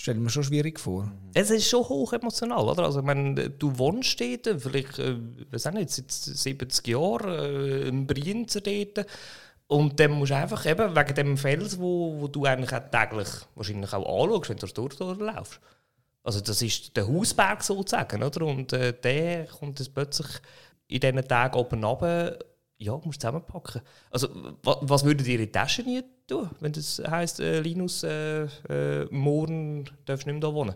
Stell 0.00 0.14
mir 0.14 0.30
schon 0.30 0.44
schwierig 0.44 0.80
vor. 0.80 1.12
Es 1.34 1.50
ist 1.50 1.68
schon 1.68 1.86
hoch 1.86 2.14
emotional, 2.14 2.66
oder? 2.66 2.84
Also, 2.84 3.00
ich 3.00 3.04
meine, 3.04 3.50
du 3.50 3.76
wohnst 3.76 4.18
dort, 4.18 4.62
vielleicht, 4.62 4.98
äh, 4.98 5.16
weiß 5.50 5.66
auch 5.66 5.72
nicht, 5.72 5.90
seit 5.90 6.10
70 6.10 6.88
Jahren, 6.88 7.28
äh, 7.28 7.88
im 7.88 8.06
Brienzer 8.06 8.62
dort. 8.62 9.04
Und 9.66 10.00
dann 10.00 10.12
musst 10.12 10.30
du 10.30 10.36
einfach 10.36 10.64
eben 10.64 10.96
wegen 10.96 11.14
dem 11.14 11.36
Fels, 11.36 11.78
wo, 11.78 12.18
wo 12.18 12.28
du 12.28 12.46
eigentlich 12.46 12.72
auch 12.72 12.90
täglich 12.90 13.28
wahrscheinlich 13.54 13.92
auch 13.92 14.24
anschaust, 14.24 14.48
wenn 14.48 14.56
du 14.56 14.66
durchs 14.68 14.96
Dorf 14.96 15.18
laufst. 15.20 15.60
Also 16.22 16.40
das 16.40 16.62
ist 16.62 16.96
der 16.96 17.06
Hausberg 17.06 17.62
sozusagen, 17.62 18.22
oder? 18.22 18.46
Und 18.46 18.72
äh, 18.72 18.94
der 18.94 19.48
kommt 19.48 19.80
jetzt 19.80 19.92
plötzlich 19.92 20.28
in 20.88 21.00
diesen 21.00 21.28
Tagen 21.28 21.58
oben 21.58 21.84
runter, 21.84 22.38
ja, 22.80 22.92
musst 22.92 23.06
du 23.22 23.26
zusammenpacken. 23.26 23.82
Also 24.10 24.28
wa, 24.62 24.78
was 24.80 25.04
würdet 25.04 25.26
ihr 25.26 25.34
in 25.34 25.46
die 25.46 25.52
Tasche 25.52 25.82
nie 25.82 26.02
tun, 26.26 26.48
wenn 26.60 26.72
das 26.72 27.00
heisst, 27.06 27.38
äh, 27.40 27.60
Linus, 27.60 28.02
äh, 28.02 28.44
äh, 28.68 29.06
morgen 29.10 29.84
darfst 30.06 30.26
du 30.26 30.32
nicht 30.32 30.40
mehr 30.40 30.50
hier 30.50 30.54
wohnen? 30.54 30.74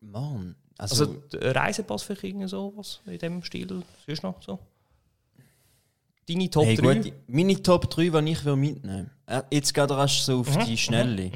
Mann. 0.00 0.54
Also, 0.78 1.04
Also, 1.04 1.22
Reisepass 1.32 2.02
vielleicht 2.02 2.24
irgendwie 2.24 2.48
sowas 2.48 3.00
in 3.06 3.18
dem 3.18 3.42
Stil, 3.42 3.82
sonst 4.06 4.22
noch 4.22 4.42
so? 4.42 4.58
Deine 6.28 6.50
Top 6.50 6.66
hey, 6.66 6.76
3? 6.76 6.94
gut, 6.94 7.12
meine 7.28 7.62
Top 7.62 7.88
3, 7.88 8.20
die 8.20 8.32
ich 8.32 8.44
will 8.44 8.56
mitnehmen 8.56 9.10
will. 9.26 9.42
Jetzt 9.50 9.72
geht 9.72 9.90
rasch 9.90 10.20
so 10.22 10.40
auf 10.40 10.58
die 10.66 10.76
Schnelle. 10.76 11.30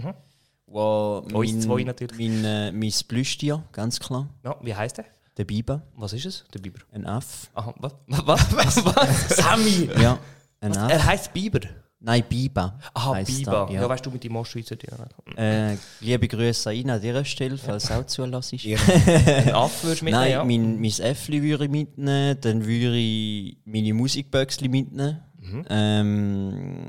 Wo 0.66 1.24
Uns 1.32 1.52
mein, 1.52 1.60
zwei 1.62 1.84
natürlich. 1.84 2.18
Mein, 2.18 2.44
äh, 2.44 2.72
mein 2.72 2.92
Plüschtier, 3.08 3.64
ganz 3.72 3.98
klar. 3.98 4.28
Ja, 4.44 4.56
wie 4.62 4.74
heißt 4.74 4.98
der? 4.98 5.06
Der 5.40 5.46
Biber, 5.46 5.80
Was 5.96 6.12
ist 6.12 6.26
es? 6.26 6.44
Der 6.52 6.58
Biber. 6.58 6.80
ein 6.92 7.06
Aff. 7.06 7.48
Aha, 7.54 7.72
was? 7.78 7.94
Was? 8.08 8.54
was? 8.54 8.84
was? 8.94 9.28
Sammy! 9.36 9.88
Ja, 9.98 10.18
ein 10.60 10.70
was? 10.72 10.76
Aff. 10.76 10.92
Er 10.92 11.06
heißt 11.06 11.32
Biber. 11.32 11.60
Nein, 12.02 12.24
Biba. 12.28 12.78
Aha, 12.92 13.14
heisst 13.14 13.38
Biba. 13.38 13.66
er, 13.68 13.72
Ja. 13.74 13.80
Ja. 13.82 13.88
weißt 13.88 14.04
du 14.04 14.10
mit 14.10 14.22
dem 14.22 14.36
Ostschweizer 14.36 14.76
Dialekt. 14.76 15.14
Äh, 15.38 15.76
liebe 16.00 16.28
Grüße 16.28 16.68
an 16.68 16.76
ihn 16.76 16.90
an 16.90 17.00
dieser 17.00 17.24
Stelle, 17.24 17.56
falls 17.56 17.84
du 17.88 17.94
auch 17.94 18.04
zulässt. 18.06 18.52
Ein 18.54 19.50
Aff 19.54 19.82
würdest 19.82 20.02
du 20.02 20.04
mitnehmen, 20.04 20.10
Nein, 20.10 20.30
ja? 20.30 20.44
mein, 20.44 20.78
mein 20.80 20.90
Äffli 21.00 21.42
würde 21.42 21.64
ich 21.64 21.70
mitnehmen, 21.70 22.36
dann 22.40 22.66
würde 22.66 22.96
ich 22.98 23.56
meine 23.64 23.94
Musikböxli 23.94 24.68
mitnehmen. 24.68 25.20
Mhm. 25.38 25.64
Ähm, 25.70 26.86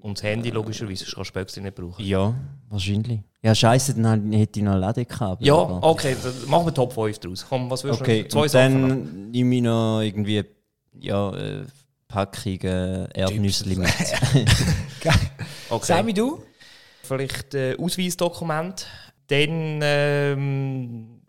Und 0.00 0.18
das 0.18 0.22
Handy 0.22 0.50
logischerweise, 0.50 1.06
kannst 1.14 1.30
du 1.30 1.34
Böckchen 1.34 1.62
nicht 1.64 1.74
brauchen. 1.76 2.04
ja, 2.04 2.34
wahrscheinlich. 2.68 3.20
Ja, 3.42 3.54
scheiße, 3.54 3.94
dann 3.94 4.32
hätte 4.32 4.58
ich 4.58 4.64
noch 4.64 4.76
Ladekabel. 4.76 5.46
Ja, 5.46 5.54
aber- 5.54 5.82
okay, 5.82 6.16
dann 6.22 6.50
machen 6.50 6.66
wir 6.66 6.74
Top 6.74 6.92
5 6.92 7.18
draus. 7.20 7.46
Komm, 7.48 7.70
was 7.70 7.84
würdest 7.84 8.02
Okay, 8.02 8.22
du? 8.24 8.28
Zwei 8.30 8.42
und 8.42 8.48
Sachen. 8.48 8.80
noch. 8.80 8.88
dann 8.88 9.30
nehme 9.30 9.54
ich 9.56 9.62
noch 9.62 10.00
irgendwie 10.00 10.44
ja, 10.98 11.32
äh, 11.36 11.64
Packung 12.08 12.58
äh, 12.62 13.08
Erdnüsse 13.18 13.68
mit. 13.68 13.78
Okay. 15.70 15.84
Sammy, 15.86 16.14
du? 16.14 16.42
Vielleicht 17.02 17.54
äh, 17.54 17.76
Ausweisdokument. 17.78 18.86
Dann, 19.28 19.80
ähm, 19.82 21.20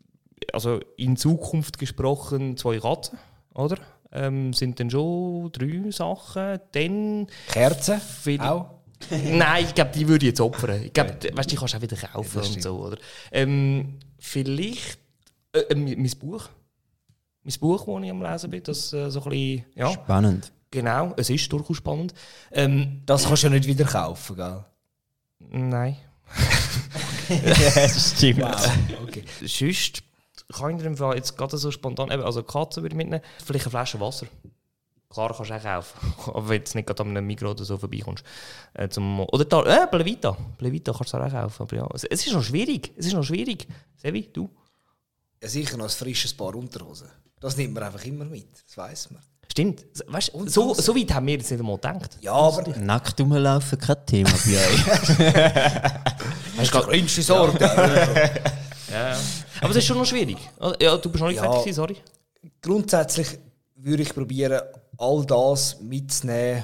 also 0.54 0.80
in 0.98 1.18
Zukunft 1.18 1.78
gesprochen, 1.78 2.56
zwei 2.58 2.80
Katzen, 2.80 3.20
oder? 3.54 3.78
Ähm, 4.12 4.54
sind 4.54 4.80
dann 4.80 4.90
schon 4.90 5.52
drei 5.52 5.92
Sachen. 5.92 6.60
Dann 6.72 7.28
Kerzen? 7.52 8.00
Vielleicht- 8.00 8.50
Auch? 8.50 8.79
Nein, 9.10 9.66
ich 9.66 9.76
glaube, 9.76 9.92
die 9.94 10.08
würde 10.08 10.26
ich 10.26 10.32
jetzt 10.32 10.42
opfern. 10.42 10.84
Ich 10.84 10.94
glaube, 10.94 11.12
weißt, 11.12 11.24
du, 11.24 11.42
die 11.50 11.56
kannst 11.56 11.74
du 11.74 11.78
auch 11.78 11.82
wieder 11.82 11.96
kaufen 11.98 12.32
das 12.40 12.50
und 12.50 12.62
so, 12.62 12.78
oder? 12.86 12.98
Ähm, 13.32 14.00
vielleicht 14.20 15.00
äh, 15.54 15.60
äh, 15.60 15.76
mein 15.76 16.10
Buch. 16.20 16.50
Mein 17.44 17.56
Buch, 17.60 17.86
das 17.86 18.04
ich 18.04 18.12
am 18.12 18.22
Lesen 18.22 18.50
bin, 18.50 18.64
das 18.64 18.94
äh, 18.94 19.10
so 19.10 19.22
ein 19.24 19.30
bisschen, 19.30 19.66
ja, 19.76 19.92
Spannend. 19.92 20.52
genau, 20.70 21.14
es 21.18 21.30
ist 21.30 21.52
durchaus 21.52 21.78
spannend. 21.78 22.14
Ähm, 22.52 23.02
Das 23.06 23.26
kannst 23.26 23.44
du 23.44 23.48
ja 23.48 23.54
nicht 23.54 23.68
wieder 23.68 23.86
kaufen, 23.86 24.36
gell? 24.36 24.66
nein. 25.40 25.98
das 27.76 28.14
stimmt. 28.18 28.44
Okay. 29.04 29.24
Sonst 29.46 30.04
kann 30.54 30.72
ich 30.76 30.82
dir 30.82 30.88
im 30.88 30.98
Fall 30.98 31.16
jetzt 31.16 31.38
gerade 31.38 31.58
so 31.58 31.72
spontan, 31.72 32.12
eben, 32.12 32.24
also 32.24 32.44
Katze 32.44 32.82
würde 32.82 32.94
ich 32.94 32.98
mitnehmen, 32.98 33.24
vielleicht 33.44 33.66
eine 33.66 33.72
Flasche 33.72 34.00
Wasser. 34.00 34.28
Klar 35.12 35.34
kannst 35.36 35.50
du 35.50 35.56
auch 35.56 35.64
kaufen, 35.64 36.14
aber 36.36 36.50
wenn 36.50 36.64
du 36.64 36.72
nicht 36.76 36.86
gerade 36.88 37.02
an 37.04 37.10
einem 37.10 37.26
Mikro 37.26 37.50
oder 37.52 37.66
so 37.66 37.78
vorbeikommst. 37.78 38.24
Äh, 38.74 38.90
zum, 38.90 39.22
oder 39.22 39.44
da, 39.46 39.64
äh, 39.64 39.88
Plevita. 39.88 40.38
Plevita 40.58 40.94
kannst 40.94 41.14
du 41.14 41.18
auch 41.18 41.32
kaufen, 41.32 41.64
aber 41.64 41.76
ja, 41.76 41.88
es, 41.96 42.04
es 42.04 42.28
ist 42.28 42.34
noch 42.34 42.44
schwierig, 42.44 42.94
es 42.96 43.08
ist 43.08 43.14
noch 43.14 43.24
schwierig. 43.24 43.68
Sevi, 43.98 44.30
du? 44.32 44.50
Ja, 45.42 45.50
sicher 45.50 45.78
noch 45.78 45.86
ein 45.86 45.90
frisches 45.90 46.34
Paar 46.34 46.54
Unterhosen. 46.54 47.08
Das 47.40 47.58
nimmt 47.58 47.74
man 47.74 47.84
einfach 47.84 48.04
immer 48.06 48.26
mit, 48.26 48.48
das 48.68 48.78
weiß 48.78 49.12
man. 49.12 49.22
Stimmt, 49.52 49.84
weißt, 50.06 50.32
so, 50.46 50.76
so 50.76 50.96
weit 50.96 51.12
haben 51.12 51.26
wir 51.26 51.34
jetzt 51.34 51.50
nicht 51.50 51.60
einmal 51.60 51.76
gedacht. 51.78 52.18
Ja, 52.22 52.34
aber 52.34 52.70
Nackt 52.78 53.20
rumlaufen, 53.20 53.80
kein 53.80 54.06
Thema 54.06 54.30
bei 54.30 54.58
euch. 54.58 54.88
hast 56.58 56.74
du 56.76 56.80
grünste 56.82 57.22
Sorge. 57.24 57.60
Ja. 58.92 59.16
Aber 59.62 59.70
es 59.70 59.78
ist 59.78 59.86
schon 59.86 60.00
noch 60.00 60.06
schwierig. 60.06 60.38
Ja, 60.82 60.98
du 60.98 61.10
bist 61.12 61.22
noch 61.22 61.28
nicht 61.30 61.38
Ja. 61.38 61.52
fertig, 61.52 61.76
sorry. 61.76 61.98
Grundsätzlich 62.60 63.38
würde 63.76 64.02
ich 64.02 64.14
probieren, 64.14 64.60
all 65.00 65.26
das 65.26 65.80
mitzunehmen, 65.80 66.64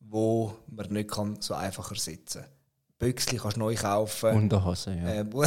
wo 0.00 0.54
man 0.68 0.86
nicht 0.90 1.10
kann, 1.10 1.36
so 1.40 1.54
einfach 1.54 1.90
ersetzen 1.90 2.42
kann. 2.42 2.50
Büchsli 2.98 3.38
kannst 3.38 3.56
du 3.56 3.60
neu 3.60 3.74
kaufen. 3.74 4.30
Unterhose, 4.30 4.94
ja. 4.94 5.12
Ähm, 5.12 5.30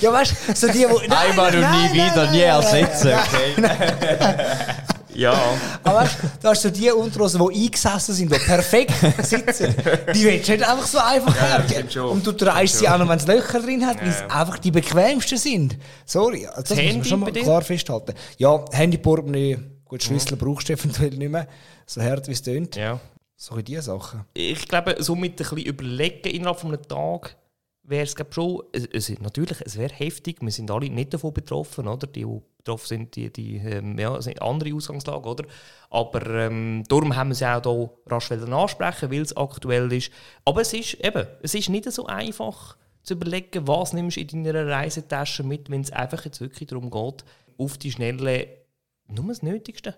ja, 0.00 0.12
weißt 0.12 0.34
du, 0.48 0.54
so 0.54 0.68
die, 0.68 0.84
wo. 0.86 0.98
Nein, 1.08 1.30
Einmal 1.30 1.54
und 1.54 1.60
nie 1.60 1.92
wieder, 1.94 2.30
nie 2.30 2.40
ersetzen, 2.40 3.12
okay? 3.14 3.54
Ja. 5.14 5.38
Aber 5.84 6.00
weißt 6.00 6.16
du, 6.22 6.26
da 6.40 6.48
hast 6.50 6.64
du 6.64 6.72
die 6.72 6.90
Unterhosen, 6.90 7.40
die 7.46 7.64
eingesessen 7.64 8.14
sind, 8.14 8.32
die 8.32 8.38
perfekt 8.38 8.94
sitzen. 9.22 9.74
Die 10.14 10.24
willst 10.24 10.48
du 10.48 10.52
nicht 10.52 10.66
einfach 10.66 10.86
so 10.86 10.98
einfach 10.98 11.38
hergeben. 11.38 11.70
stimmt 11.70 11.92
schon. 11.92 12.10
Und 12.10 12.26
du 12.26 12.32
drehst 12.32 12.78
sie 12.78 12.88
auch 12.88 12.96
noch, 12.96 13.06
wenn 13.08 13.18
es 13.18 13.26
Löcher 13.26 13.60
drin 13.60 13.84
hat, 13.86 14.00
weil 14.00 14.08
es 14.08 14.22
einfach 14.22 14.58
die 14.58 14.70
bequemsten 14.70 15.36
sind. 15.36 15.76
Sorry, 16.06 16.46
also 16.46 16.62
das 16.62 16.70
muss 16.70 16.78
Handy 16.78 16.96
man 16.96 17.04
schon 17.04 17.20
mal 17.20 17.30
dir? 17.30 17.42
klar 17.42 17.60
festhalten. 17.60 18.14
Ja, 18.38 18.64
Handy, 18.72 18.96
Portemonnaie, 18.96 19.58
gut, 19.92 20.02
Schlüssel 20.02 20.36
brauchst 20.36 20.68
du 20.68 20.72
eventuell 20.72 21.10
nicht 21.10 21.30
mehr. 21.30 21.46
So 21.86 22.00
hart 22.02 22.26
wie 22.26 22.32
es 22.32 22.42
tönt. 22.42 22.76
ja. 22.76 22.98
So 23.36 23.56
in 23.56 23.64
diese 23.64 23.82
Sachen. 23.82 24.24
Ich 24.34 24.68
glaube, 24.68 24.96
so 25.00 25.16
mit 25.16 25.32
ein 25.32 25.36
bisschen 25.36 25.58
überlegen 25.58 26.30
innerhalb 26.30 26.60
von 26.60 26.72
einem 26.72 26.86
Tag 26.86 27.36
wäre 27.82 28.04
es 28.04 28.14
schon, 28.30 28.62
es, 28.70 28.86
es, 28.86 29.18
natürlich, 29.18 29.60
es 29.62 29.76
wäre 29.76 29.92
heftig, 29.92 30.40
wir 30.40 30.52
sind 30.52 30.70
alle 30.70 30.88
nicht 30.88 31.12
davon 31.12 31.34
betroffen, 31.34 31.88
oder? 31.88 32.06
Die, 32.06 32.24
die 32.24 32.40
betroffen 32.58 32.86
sind, 32.86 33.16
die, 33.16 33.32
die 33.32 33.56
ähm, 33.56 33.98
ja, 33.98 34.22
sind 34.22 34.40
andere 34.40 34.72
Ausgangslage, 34.72 35.28
oder? 35.28 35.44
Aber 35.90 36.24
ähm, 36.24 36.84
darum 36.86 37.16
haben 37.16 37.30
wir 37.30 37.32
es 37.32 37.42
auch 37.42 37.62
hier 37.64 37.90
rasch 38.06 38.30
ansprechen, 38.30 39.10
weil 39.10 39.22
es 39.22 39.36
aktuell 39.36 39.92
ist. 39.92 40.12
Aber 40.44 40.60
es 40.60 40.72
ist 40.72 40.94
eben, 41.04 41.26
es 41.42 41.54
ist 41.54 41.68
nicht 41.68 41.90
so 41.90 42.06
einfach 42.06 42.76
zu 43.02 43.14
überlegen, 43.14 43.66
was 43.66 43.92
nimmst 43.92 44.18
du 44.18 44.20
in 44.20 44.44
deiner 44.44 44.68
Reisetasche 44.68 45.42
mit, 45.42 45.68
wenn 45.68 45.80
es 45.80 45.90
einfach 45.90 46.24
jetzt 46.24 46.40
wirklich 46.40 46.68
darum 46.68 46.90
geht, 46.90 47.24
auf 47.58 47.76
die 47.76 47.90
Schnelle 47.90 48.61
nur 49.14 49.28
das 49.28 49.42
Nötigste. 49.42 49.96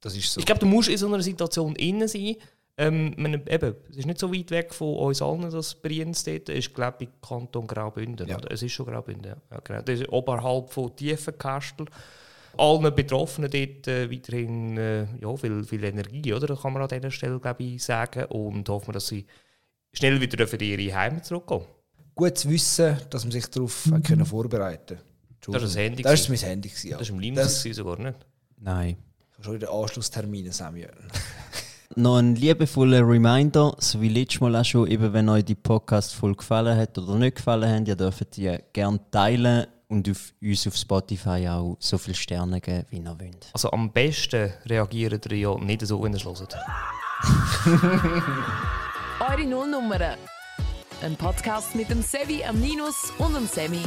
Das 0.00 0.16
ist 0.16 0.32
so. 0.32 0.40
Ich 0.40 0.46
glaube, 0.46 0.60
du 0.60 0.66
musst 0.66 0.88
in 0.88 0.96
so 0.96 1.06
einer 1.06 1.22
Situation 1.22 1.74
innen 1.76 2.08
sein. 2.08 2.36
Ähm, 2.80 3.12
man, 3.16 3.34
eben, 3.34 3.74
es 3.90 3.96
ist 3.96 4.06
nicht 4.06 4.20
so 4.20 4.32
weit 4.32 4.52
weg 4.52 4.72
von 4.72 4.94
uns 4.94 5.20
allen, 5.20 5.50
das 5.50 5.74
Brienz 5.74 6.22
dort. 6.22 6.48
Es 6.48 6.58
ist, 6.66 6.74
glaube 6.74 7.04
ich, 7.04 7.08
Kanton 7.20 7.66
Graubünden. 7.66 8.28
Ja. 8.28 8.36
Oder? 8.36 8.52
Es 8.52 8.62
ist 8.62 8.72
schon 8.72 8.86
Graubünden, 8.86 9.34
ja. 9.50 9.60
genau. 9.64 9.82
Das 9.82 9.98
ist 9.98 10.08
oberhalb 10.10 10.70
von 10.70 10.94
Tiefenkastel. 10.94 11.86
Allen 12.56 12.94
Betroffenen 12.94 13.50
dort 13.50 13.88
äh, 13.88 14.10
weiterhin 14.10 14.78
äh, 14.78 15.06
ja, 15.20 15.36
viel, 15.36 15.64
viel 15.64 15.84
Energie, 15.84 16.32
oder? 16.32 16.46
Das 16.46 16.62
kann 16.62 16.72
man 16.72 16.82
an 16.82 16.88
dieser 16.88 17.10
Stelle, 17.10 17.40
glaube 17.40 17.64
ich, 17.64 17.82
sagen. 17.82 18.24
Und 18.26 18.68
hoffen 18.68 18.88
wir, 18.88 18.92
dass 18.94 19.08
sie 19.08 19.26
schnell 19.92 20.20
wieder 20.20 20.46
für 20.46 20.56
ihre 20.56 20.94
Heimat 20.94 21.26
zurückgehen. 21.26 21.62
Gut 22.14 22.38
zu 22.38 22.48
wissen, 22.48 22.96
dass 23.10 23.24
man 23.24 23.32
sich 23.32 23.46
darauf 23.46 23.86
hat 23.90 24.04
können 24.04 24.24
vorbereiten 24.24 24.96
konnte. 24.96 25.04
Das 25.52 25.62
war 25.62 25.68
das 25.68 25.76
Handy 25.76 26.02
Das 26.02 26.22
war 26.28 26.36
mein 26.36 26.38
Handy. 26.38 26.68
gewesen, 26.68 26.88
Ja. 26.90 26.96
Das 26.98 27.08
war 27.08 27.14
im 27.14 27.20
Lim 27.20 27.34
Das- 27.34 27.62
gewesen 27.62 27.76
sogar 27.76 27.98
nicht. 27.98 28.18
Nein. 28.60 28.96
Ich 29.30 29.34
habe 29.36 29.44
schon 29.44 29.54
wieder 29.54 29.72
Anschlusstermine, 29.72 30.52
Samuel. 30.52 30.90
Noch 31.96 32.18
ein 32.18 32.34
liebevoller 32.36 33.00
Reminder, 33.00 33.74
so 33.78 34.00
wie 34.00 34.08
letztes 34.08 34.40
Mal 34.40 34.54
auch 34.56 34.64
schon, 34.64 34.86
eben 34.88 35.12
wenn 35.12 35.28
euch 35.28 35.44
die 35.44 35.54
Podcast-Folge 35.54 36.36
gefallen 36.36 36.76
hat 36.76 36.96
oder 36.98 37.14
nicht 37.16 37.36
gefallen 37.36 37.68
hat, 37.80 37.88
ihr 37.88 37.96
dürft 37.96 38.36
die 38.36 38.56
gerne 38.72 39.00
teilen 39.10 39.66
und 39.88 40.08
auf 40.08 40.32
uns 40.42 40.66
auf 40.66 40.76
Spotify 40.76 41.48
auch 41.48 41.76
so 41.80 41.96
viele 41.98 42.14
Sterne 42.14 42.60
geben, 42.60 42.84
wie 42.90 42.98
ihr 42.98 43.04
wollt. 43.18 43.48
Also 43.54 43.70
am 43.70 43.90
besten 43.90 44.52
reagiert 44.66 45.26
ihr 45.32 45.38
ja 45.38 45.54
nicht 45.58 45.86
so, 45.86 46.02
wenn 46.02 46.12
ihr 46.12 46.18
es 46.18 46.24
hört. 46.24 46.56
Eure 49.20 49.44
Nullnummern. 49.46 50.16
Ein 51.02 51.16
Podcast 51.16 51.74
mit 51.74 51.88
dem 51.90 52.02
Sevi, 52.02 52.44
am 52.44 52.60
Ninus 52.60 53.12
und 53.18 53.34
dem 53.34 53.46
Semi. 53.46 53.82